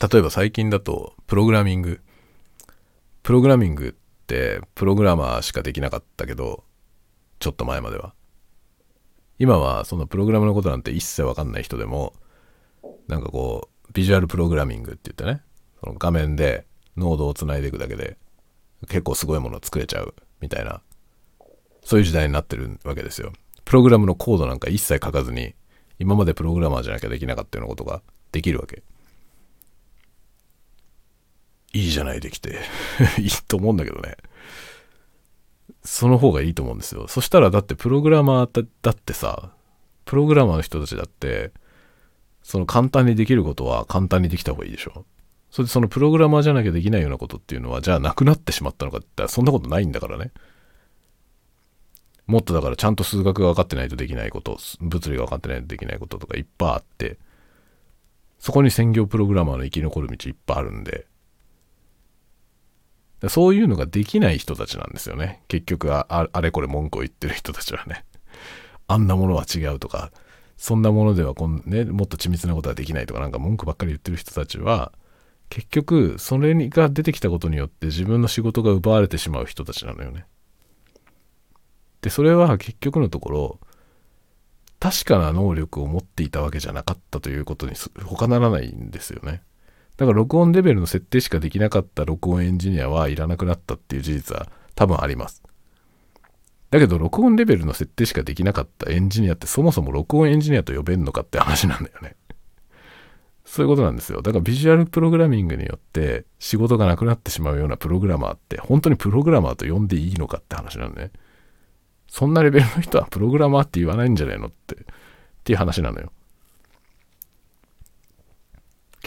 [0.00, 2.00] 例えば最近だとプログラミング。
[3.24, 3.96] プログラミング
[4.28, 6.64] ってプログラマーしかできなかったけど、
[7.38, 8.12] ちょっと前までは。
[9.38, 12.12] 今はそのプログラムのことなんて一切わかんない人でも、
[13.06, 15.42] なんかこう、ビジュアルプログラミングって言ってね、
[15.80, 16.66] その画面で
[16.96, 18.18] ノードをつないでいくだけで
[18.88, 20.82] 結構すごいもの作れちゃうみたいな、
[21.82, 23.32] そういう時代になってるわけですよ。
[23.64, 25.54] プログラムのコードなんか一切書かずに、
[25.98, 28.02] 今までプログラマーじゃなきゃできなかったようなことが
[28.32, 28.82] できるわけ。
[31.78, 32.58] いいじゃない、できて。
[33.18, 34.16] いいと思うんだけどね。
[35.84, 37.06] その方がいいと思うんですよ。
[37.08, 39.52] そしたらだってプログラマーだってさ、
[40.04, 41.52] プログラマーの人たちだって、
[42.42, 45.04] その簡単にできることは簡単にできた方がいいでしょ。
[45.50, 50.32] それでそのプログラマーじゃなきゃできないようなことっていうのは、じゃあなくなってしまったのかって言ったら、そんなことないんだからね。
[52.26, 57.18] もっとだからちゃんと数学が分かってないとできないこと、物理が分かってないとできないこととかいっぱいあって、
[58.38, 61.06] そこに専業プログラマーの生き残る道いっぱいあるんで、
[63.26, 65.42] そういうのができない人たちなんですよね。
[65.48, 68.04] 結局あ、あれこれ文句を言ってる人たちはね。
[68.86, 70.12] あんなものは違うとか、
[70.56, 74.92] そんなものではこん、ね、もっと緻密なことはできないとか、なんか文句ばっかり言ってる人たちは、
[75.50, 80.26] 結局、それが出てきたことによって自分の仕事が奪われてしまう人たちなのよね。
[82.02, 83.60] で、それは結局のところ、
[84.78, 87.72] 確かな能力を持っていたわけじゃなかったということに
[88.04, 89.42] 他ならないんですよね。
[89.98, 95.42] だから録音レベルの設定しかできなかった録音エンジニアはいらなくなったっていう事実は多分あります。
[96.70, 102.14] だけど録音レベルの設定しかできなかったエンジニアってそもそも録音エンジニアと呼べんのかって話なんだよね。
[103.44, 104.22] そういうことなんですよ。
[104.22, 111.10] だからビジュアルプログラミングによって仕事がなくなってしまうようなプログラマーって本当にプログラマーと呼んでいいのかって話なんだね。
[112.06, 114.78] そんなレベルの人はプログラマーって言わないんじゃないのって、っ
[115.42, 116.12] ていう話なのよ。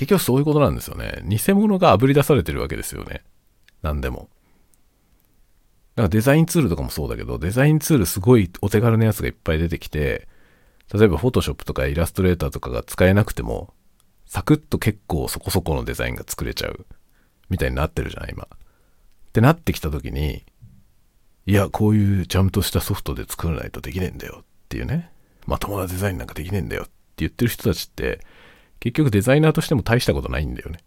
[0.02, 1.22] 結局そういうことなんですよね。
[1.28, 3.22] 偽物が炙り出されてるわけですよね。
[3.84, 4.30] 何でも。
[5.96, 10.28] だからデザインツールとかもそうだけど、デザインツールすごいお手軽なやつがいっぱい出てきて、
[10.92, 13.76] 例えば Photoshop とかイラストレーターとかが使えなくても、
[14.26, 16.88] サクッと結構そこそこのデザインが作れちゃう。
[17.52, 18.46] みたいになってるじゃない、今。
[18.46, 18.48] っ
[19.34, 20.46] てなってきた時に、
[21.46, 25.12] いや、こういうちゃんとしたソフトで作らないとできねえんだよっていうね。
[25.46, 28.20] まともなデザインなんかできねえんだよって言ってる人たちって、
[28.82, 30.80] 結局デザイナーとしても大したことないんだよね。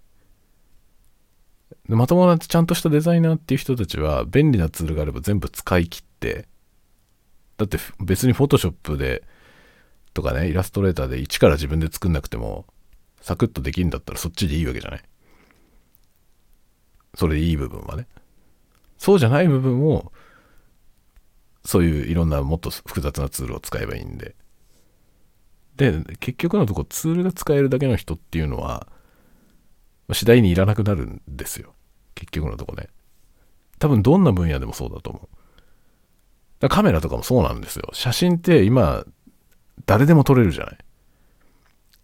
[1.87, 6.49] まともなちゃんとしたデザイナーっていう人たちは便利なツールがあれば全部使い切って、
[7.57, 9.23] だって別に Photoshop で
[10.13, 12.67] とかね、イラストレーターで一から自分で作んなくても、
[13.21, 15.03] サクッとできるんだったらそっちでいいわけじゃない。
[17.15, 18.09] それでいい部分はね。
[18.99, 20.13] そうじゃない部分を、
[21.65, 24.35] そういういろんなもっと複雑なツールを使えばいいんで。
[25.77, 28.87] で、結局のとこツールが使えるだけの人っていうのは、
[30.13, 31.75] 次第にいらなくなるんですよ。
[32.15, 32.89] 結局のとこね。
[33.79, 35.37] 多分どんな分野でもそうだと思う。
[36.61, 37.91] だカメラとかもそうなんですよ。
[37.93, 39.05] 写真って今、
[39.87, 40.79] 誰でも撮れるじゃない。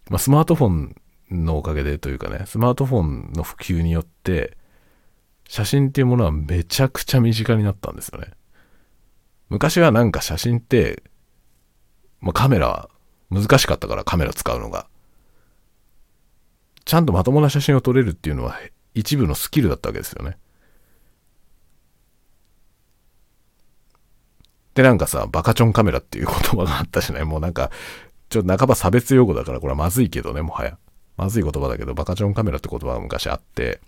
[0.09, 0.97] まあ、スマートフォン
[1.31, 4.59] のおかげでというかね、スマートフォンの普及によって、
[5.49, 8.33] 写真っていうものはめちゃくちゃ身近になったんですよね。
[9.49, 11.03] 昔はなんか写真って、
[12.21, 12.90] まあ、カメラ
[13.31, 14.87] 難しかったからカメラ使うのが。
[16.85, 18.59] ちゃんとまともな写真を撮れるっていうのは
[18.95, 20.37] 一部のスキルだったわけですよね。
[24.75, 27.71] で、なんかさ、バカチョンカメラっていう言葉があったじゃないもうなんか、
[28.29, 30.79] ちょっと半ば差別用語だからこれはまずいけどね、もはや。
[31.17, 33.81] まずい言葉だけど、バカチョンカメラって言葉が昔あって、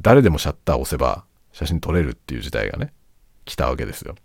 [0.00, 2.92] 誰でもシャッターを押せば写真撮れるっていう時代がね、
[3.44, 4.16] 来たわけですよ。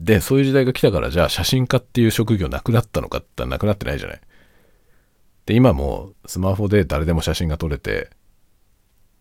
[0.00, 4.20] で、そういう時代が来たから、じゃあ写真家っていう職業なくなったのかって言ったらなくなってないじゃない。
[5.46, 8.10] で、今もスマホで誰でも写真が撮れて、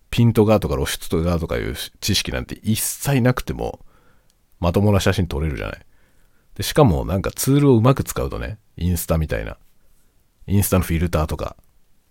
[0.10, 3.86] ピントがとか露出がとかいう知識なんて一切なくても、
[4.60, 5.86] まともな写真撮れるじゃない。
[6.56, 9.58] で、しかもなんかツールをうまく使うとね、インスタみたいな、
[10.48, 11.58] インスタのフィルターとか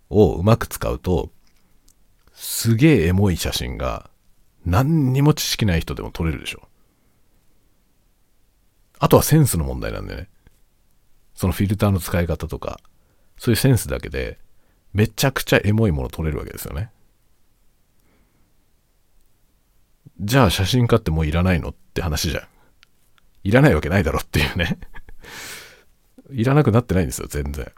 [0.09, 1.31] をうまく使うと、
[2.33, 4.09] すげえエモい写真が
[4.65, 6.68] 何にも知識ない人でも撮れるでしょ。
[8.99, 10.29] あとはセンスの問題なんだよね。
[11.33, 12.81] そのフィルターの使い方とか、
[13.37, 14.37] そういうセンスだけで、
[14.93, 16.91] めちゃくちゃエモいもの撮れるわけですよね。
[20.19, 22.43] じゃあ写真家ってもういらないのって話じゃん。
[23.45, 24.77] いらないわけないだろっていうね。
[26.31, 27.71] いらなくなってないんですよ、全然。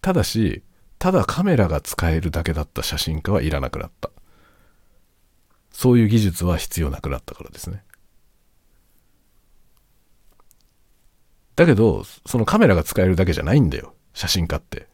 [0.00, 0.62] ただし、
[1.00, 4.10] ただカメラが使えるだけだった写真家はいらなくなった。
[5.72, 7.82] そういう技術は必要なくなったからですね。
[11.56, 13.94] だけど、そのカメラが使えるだけじゃないんだよ。
[14.14, 14.88] 写真家って。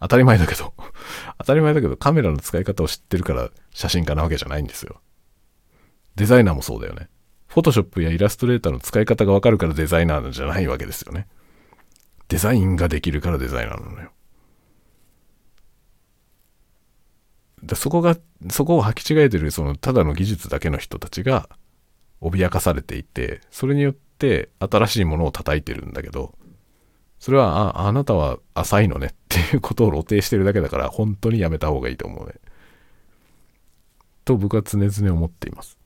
[0.00, 0.74] 当たり前だけど。
[1.38, 5.00] 当たり前だけど、カメラの使い方を知ってるから写真家なわけじゃないんですよ。
[6.16, 7.08] デザイナーもそうだよね。
[7.46, 11.28] フォトショップやイラストレーターの使い方がわかるからデザイナーじゃないわけですよね。
[12.28, 14.10] デザインができるからデザイナーなのよ。
[17.62, 18.16] でそこが、
[18.50, 21.48] そこを履き違えてる、その、ただの技術だけの人たちが、
[22.22, 26.34] 脅かされていて、それによって新しいものを叩いてるんだけど、
[27.18, 32.34] それは、あ、あなたは浅いのねっていうことを露呈してるだけだから、本当にやめた方がいいと思うね。
[34.24, 35.78] と僕は常々思っています。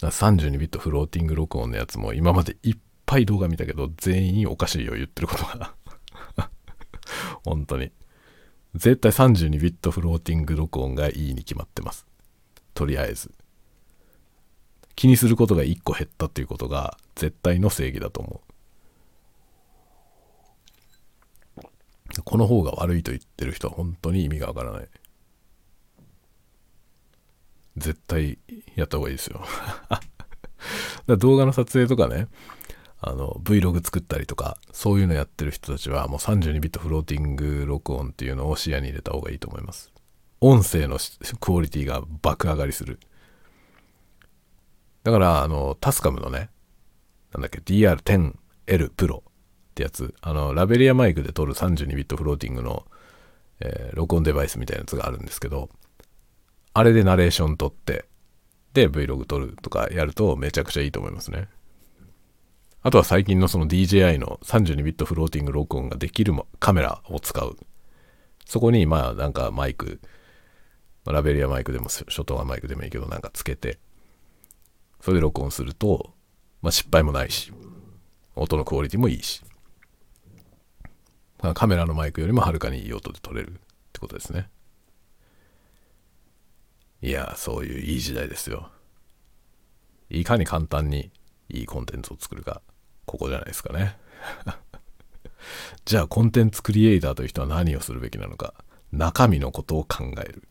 [0.00, 5.74] 32ビットフローティング録音のやつも今までいっぱい動画見たけど全員おかしいよ言ってることが
[7.44, 7.92] 本当に
[8.74, 12.06] 絶対32ビットフローティング録音がいいに決まってます
[12.74, 13.32] とりあえず
[14.96, 18.54] 気にすることが1個減ったっていうことが絶対の正義だと思う。
[22.24, 24.88] この方が悪いと言ってる人は本当に意味がわからない。
[27.76, 28.38] 絶対
[28.76, 29.44] やった方がいいですよ。
[31.06, 32.28] だ動画の撮影とかね
[33.00, 39.92] あの Vlog 作ったりとかそういうのやってる人たちはもう32ビットフローティング録音っていうのを視野に入れた方がいいと思います。
[40.40, 40.98] 音声の
[41.40, 43.00] クオリティが爆上がりする。
[45.04, 46.50] だからあのタスカムのね
[47.32, 48.34] なんだっけ DR10L
[48.94, 49.22] Pro っ
[49.74, 52.84] てやつあのラベリアマイクで撮る32ビットフローティングの、
[53.60, 55.68] えー、録音デバイスみたいなやつがあるんですけど
[56.76, 58.04] あれでナレーション撮って、
[58.72, 61.48] で、Vlog 撮るとかやるとめちゃくちゃいいと思いますね。
[62.82, 67.56] あとは最近のその DJI の32ビットフローティング録音ができるカメラを使う。
[68.44, 70.00] そこにまあなんかマイク、
[71.06, 73.78] ラベリアマイクでもショットガンマイクでもいいけどなんかつけて、
[75.04, 76.14] それで録音すると、
[76.62, 77.52] まあ失敗もないし、
[78.36, 79.42] 音のクオリティもいいし、
[81.52, 83.52] カメラのマイクよりもはるかにいい音で撮れるっ
[83.92, 84.48] てことですね。
[87.02, 88.70] いや、そういういい時代ですよ。
[90.08, 91.10] いかに簡単に
[91.50, 92.62] いいコンテンツを作るか、
[93.04, 93.98] ここじゃないですかね。
[95.84, 98.54] じゃあ、コンテンツクリエイターという人は何をするべきなのか。
[98.90, 100.48] 中身のことを考える。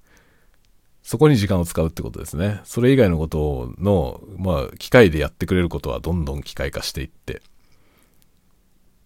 [1.04, 2.62] そこに時間を使うってことですね。
[2.64, 7.42] それ以外のことの、まあ、機械でやってくれることはどんどん機械化していって、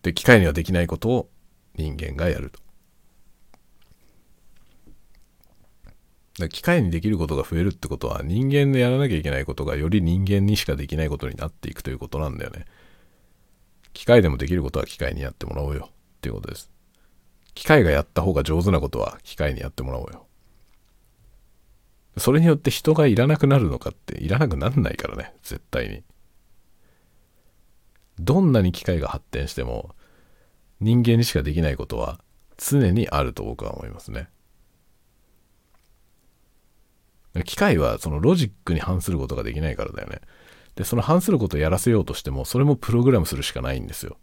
[0.04, 1.30] で、機械にはできないことを
[1.76, 2.60] 人間がやると。
[6.50, 12.66] 機械にできることが増えるってことは人間でやらなきゃいけないことがより人間にしかできないことになっていくということなんだよね。
[13.94, 15.92] 機械でもできることは機械にやってもらおうよっ
[16.22, 16.70] ていうことです。
[17.56, 20.27] 機械がやった方が上手なことは機械にやってもらおうよ。
[22.18, 26.04] それによって人がいらなくなるのかっていらなくなんないからね、絶対に。
[28.20, 29.96] どんなに機械が発展しても
[30.80, 32.20] 人間にしかできないことは
[32.58, 34.30] 常にあると僕は思いますね。
[37.46, 40.22] 機械はそのロジックに反することができないからだよね。
[40.76, 44.18] で、その反することをやらせようとしても、それもプログラムするしかないんですよ。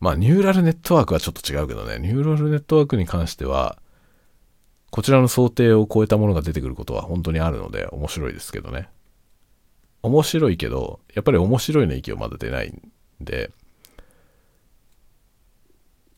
[0.00, 3.78] まあ、ニューラルネットワークはちょっと違うけどね、ニューラルネットワークに関しては、
[4.90, 8.88] こちらの想定を超えたものが出てくることは本当にあるので面白いですけどね。
[10.02, 13.52] 面白いけど、やっぱり面白いの域をまだ出ないんで、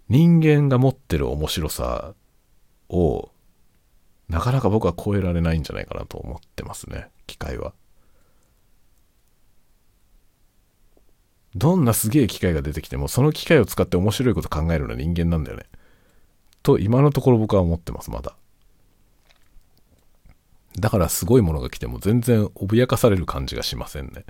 [0.08, 2.14] 人間が持ってる面白さ
[2.88, 3.30] を
[4.28, 7.74] なかなか僕は超えられないんじゃないかなと思ってますね、機械は。
[11.54, 15.66] どんなすげえ機械が出てきても、その機械を使って面白いこと考えるのは人間なんだよね。
[16.62, 18.36] と、今のところ僕は思ってます、まだ。
[20.78, 24.24] だからすごいものが来ても全然脅かされる感じがしませんね。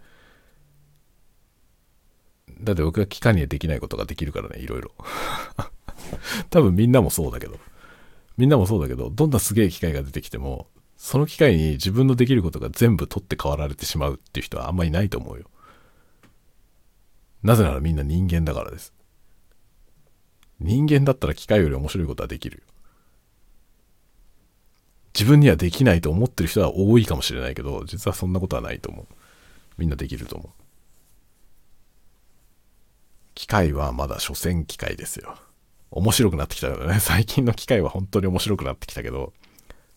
[2.60, 4.92] だって僕は機械にはできないことができるからね、いろいろ。
[6.50, 7.58] 多分みんなもそうだけど。
[8.36, 15.50] みんなもそうだけど、どんなすげえ機械が出てきても、その機械に自分のできることが全部取って代わられてしまうっていう人はあんまりいないと思うよ。
[17.42, 18.92] なぜならみんな人間だからです。
[20.60, 22.71] 人間だったら機械より面白いことはできるよ。
[25.14, 29.06] 自分にはできないと思ってる人は多いかもしれないけど、実はそんなことはないと思う。
[29.78, 30.62] みんなできると思う。
[33.34, 35.36] 機械はまだ所詮機械ですよ。
[35.90, 37.00] 面白くなってきたよね。
[37.00, 39.32] 最近の機械は本当に面白くなってきたけど、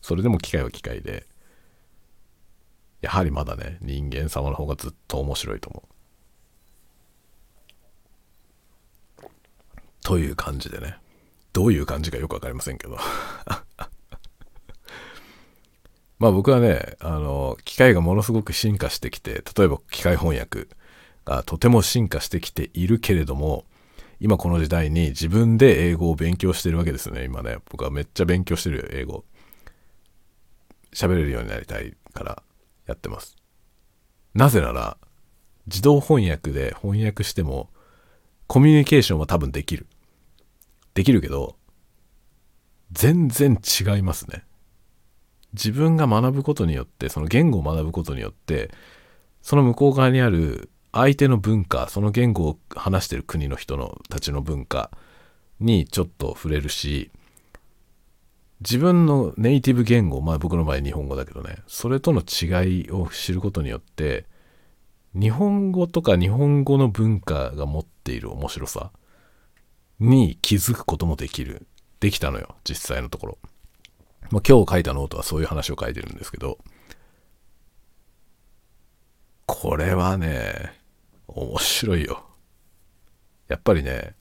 [0.01, 1.26] それでも機械は機械で、
[3.01, 5.95] やはりまだね、人間様の方がずっと面白いと思う。
[10.01, 10.97] という感じでね。
[11.53, 12.97] どういう感じかよくわかりませんけど。
[16.20, 20.68] まあ僕はね、あの、機械がものすごく進化してきて、例えば機械翻訳
[21.26, 23.66] がとても進化してきているけれども、
[24.20, 27.57] 今この時代に自分で英語を勉強してるわけですね、今ね。
[27.70, 29.26] 僕はめっちゃ勉強してるよ、英語。
[30.93, 32.43] 喋れるようになりたいから
[32.88, 33.36] やってます。
[34.34, 34.97] なぜなら、
[35.68, 37.70] 自動翻訳で翻訳しても、
[38.47, 39.88] コミュニケーションは多分できる。
[40.93, 41.57] できるけど、
[42.91, 44.45] 全然違いますね。
[45.56, 48.72] 自分が学ぶことによって、その言語を学ぶことによって、
[49.41, 54.91] その向こう側にある相手の文化その言語を話してる国の人のたちの文化
[55.60, 57.12] にちょっと触れるし
[58.62, 64.26] 自分のネイティブ言語、まあ僕の場合日本語だけどね、それとの違いを知ることによって、
[65.14, 68.91] 日本語とか日本語の文化が持っている面白さ
[69.99, 71.68] に気づくこともできる、
[71.99, 73.38] できたのよ、実際のところ。
[74.32, 76.57] まあ今日書いたノートはそういう話を書いてるんですけど、
[79.45, 80.80] これはね、
[81.28, 82.26] 面白いよ。
[83.47, 84.15] やっぱりね、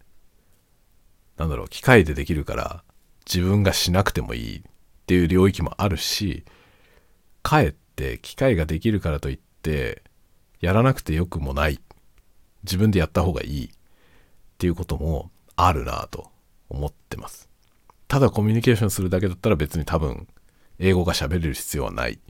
[1.36, 2.84] なんだろう、機械でできるから
[3.26, 4.62] 自分がしなくてもいいっ
[5.06, 6.44] ていう領域もあるし、
[7.42, 10.02] かえって機械ができるからといって、
[10.60, 11.80] やらなくてよくもない。
[12.62, 13.70] 自分でやった方がいいっ
[14.56, 16.30] ていうこともあるなぁと
[16.70, 17.48] 思ってます。
[18.14, 20.28] ただコミュニケーションするだけだったら別に多分
[20.78, 22.20] 英語が喋れる必要はない。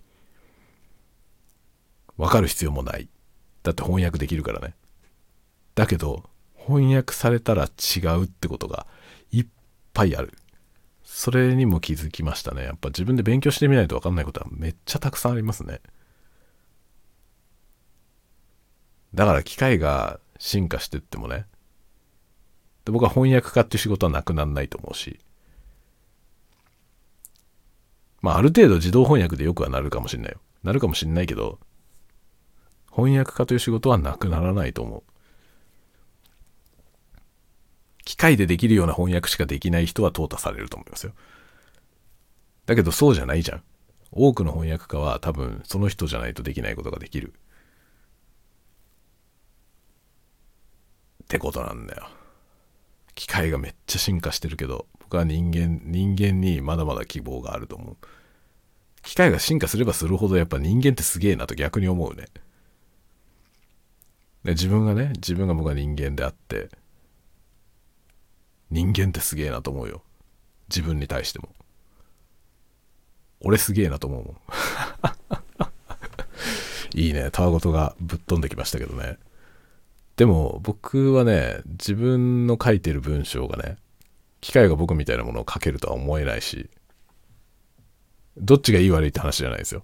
[2.16, 3.10] わかる必要もない。
[3.62, 4.74] だって翻訳できるからね。
[5.74, 6.24] だけど、
[6.56, 8.86] 翻訳されたら違うってことが
[9.30, 9.46] いっ
[9.92, 10.32] ぱいある。
[11.02, 12.62] それにも気づきましたね。
[12.62, 15.82] やっぱ自分で勉強してみないとわかんないことはめっちゃたくさんありますね。
[19.12, 21.44] だから機械が進化してってもね。
[22.86, 25.20] で僕は翻訳家っていう仕事はなくならないと思うし。
[28.24, 30.40] まあある程度自動翻訳でよくはなるかもしんないよ。
[30.62, 31.58] なるかもしんないけど、
[32.90, 35.02] 翻訳家という仕事はなくならないと思う。
[38.06, 41.12] 機械でできるような翻訳しかできない人は淘汰されると思いますよ。
[42.64, 43.62] だけどそうじゃないじゃん。
[44.10, 47.34] 多くの翻訳家は多分その人じゃないとできないことができる。
[51.24, 52.08] ってことなんだよ。
[53.14, 57.96] 機械がめっちゃ進化してるけど、僕は人間、人間にまだまだ希望があると思う。
[59.02, 62.26] 機械が進化すればするほどやっぱ人間ってすげえなと逆に思うね。
[64.44, 66.70] で自分がね、自分が僕は人間であって、
[68.70, 70.02] 人間ってすげえなと思うよ。
[70.68, 71.48] 自分に対しても。
[73.40, 74.36] 俺すげえなと思うもん。
[76.98, 77.30] いいね。
[77.30, 79.18] たわごとがぶっ飛んできましたけどね。
[80.16, 83.76] でも僕はね、自分の書いてる文章がね、
[84.44, 86.68] 機械が僕みたいなものを書けるとは思えないし、
[88.36, 89.82] どっちがいい悪いって話じゃないですよ。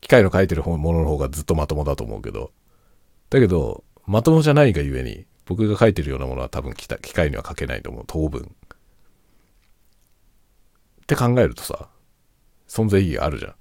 [0.00, 2.52] 機械の書いてるものの方がずっとまともだと思うけど、
[3.30, 8.04] だけど、まともじゃないがゆえに、僕が書いてるようなものは多分機械には書けないと思う。
[8.06, 8.42] 当分。
[8.42, 8.44] っ
[11.08, 11.88] て考えるとさ、
[12.68, 13.54] 存在意義あるじゃん。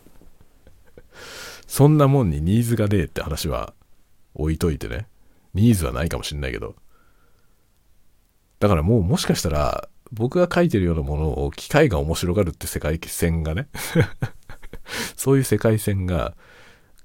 [1.68, 3.74] そんなもんにニーズがねえって話は
[4.32, 5.08] 置いといてね。
[5.52, 6.74] ニーズはないかもしんないけど。
[8.58, 13.68] だからもうもしかしたら、僕が書いてるようなものを機械が面白がるって世界線がね
[15.16, 16.36] そういう世界線が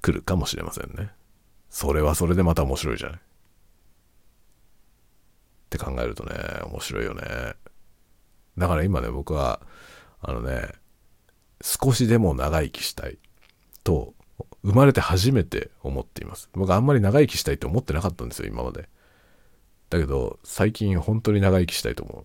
[0.00, 1.10] 来るかもしれませんね。
[1.68, 3.18] それはそれでまた面白いじゃない。
[3.18, 3.22] っ
[5.70, 6.34] て考えるとね、
[6.64, 7.22] 面白いよね。
[8.58, 9.60] だから今ね、僕は、
[10.20, 10.68] あのね、
[11.62, 13.18] 少しでも長生きしたい
[13.84, 14.14] と、
[14.62, 16.50] 生まれて初めて思っています。
[16.52, 18.88] 僕あんまり長生きしたいって思ってなかったんですよ、今まで。
[19.92, 22.24] だけど、最近本当に長生きしたいと思う。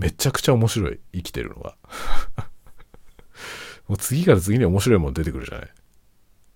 [0.00, 1.76] めちゃくちゃ面白い、生きてるのが。
[3.86, 5.70] もう次から次に面白いもの出てくるじゃない。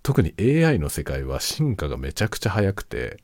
[0.03, 3.23] 特に AI の世界は進化がめちゃくちゃ早くて、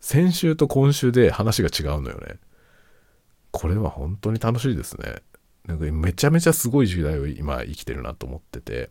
[0.00, 2.40] 先週と今週で話が違うのよね。
[3.52, 5.22] これは本当に楽しいですね。
[5.64, 8.90] なんかめちゃめちゃすごい時代を今生きてるなと思ってて、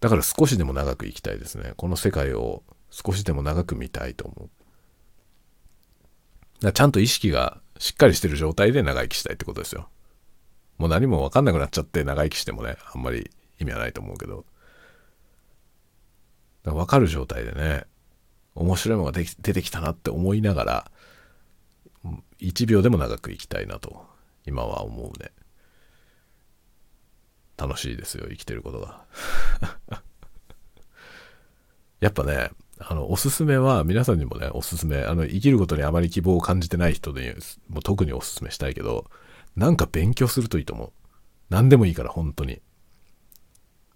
[0.00, 1.74] だから少しでも長く生きたいですね。
[1.76, 4.50] この世界を少しでも長く見たいと思う。
[6.72, 9.88] ちゃんと意識がしっかりしてる状態で長生きしたいってことですよ。
[10.78, 14.44] もう何もわかんなくなっちゃって長生きしてもね、あんまり意味はないと思うけど。
[16.64, 17.84] わかる状態でね、
[18.54, 20.90] 面白いものが出てきたなって思いながら、
[22.40, 24.04] 1秒でも長く生きたいなと、
[24.46, 25.30] 今は思うね。
[27.56, 29.04] 楽しいですよ、生きてることが。
[32.00, 37.32] やっぱね、あの、おすすめは、皆さんにもね、おすすめ、あの、生きることにあまり希望を感じてない人に、
[37.68, 39.10] も特におすすめしたいけど、
[39.56, 40.92] なんか勉強するといいと思う。
[41.48, 42.60] 何でもいいから、本当に。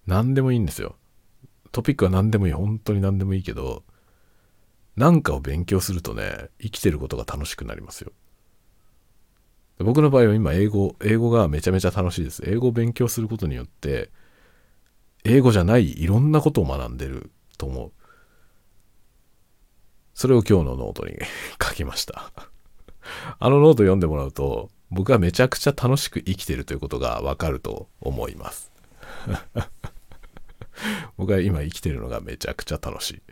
[0.06, 0.96] 何でもいいんですよ。
[1.72, 2.52] トピックは何でもいい。
[2.52, 3.84] 本当に何でもいいけど、
[4.96, 8.12] なんかを勉強するとね、生きてることが楽しくなりますよ。
[9.78, 12.42] 僕の場合は今英語、英語がめちゃめちゃ楽しいです。
[12.46, 14.10] 英語を勉強することによって、
[15.24, 17.92] 英語じゃないいろんなことを学んでると思う。
[20.20, 21.14] それを今日のノートに
[21.66, 22.30] 書きました
[23.40, 28.70] あのノート読んでもらうと、僕はめちゃくちゃ楽しく生きてるということがわかると思います
[31.16, 33.22] 僕は今生きてるのがめちゃくちゃ楽しい。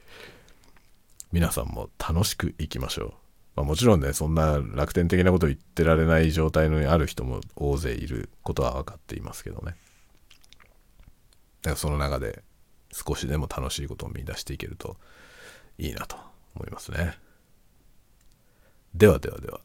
[1.30, 3.12] 皆さんも楽しく生きましょう。
[3.56, 9.72] まあ、もちろんね、そんな楽天的なこと言ってられない状態にある人も大勢いることは分かっていますけどね。
[9.72, 9.76] だか
[11.72, 12.42] らその中で
[12.92, 14.96] 少しでも楽しいことを見出していけると
[15.76, 16.16] いいなと
[16.54, 17.18] 思いますね。
[18.94, 19.60] ではではでは。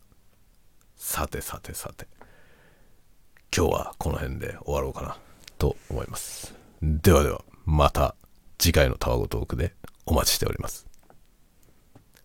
[0.96, 2.08] さてさてさて。
[3.56, 5.18] 今日はこの辺で終わろうかな
[5.58, 6.56] と思います。
[6.82, 8.16] ではでは、また
[8.58, 10.88] 次回のタワゴトークでお待ちしております。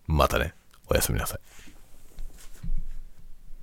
[0.07, 0.53] またね、
[0.87, 1.39] おやすみなさい。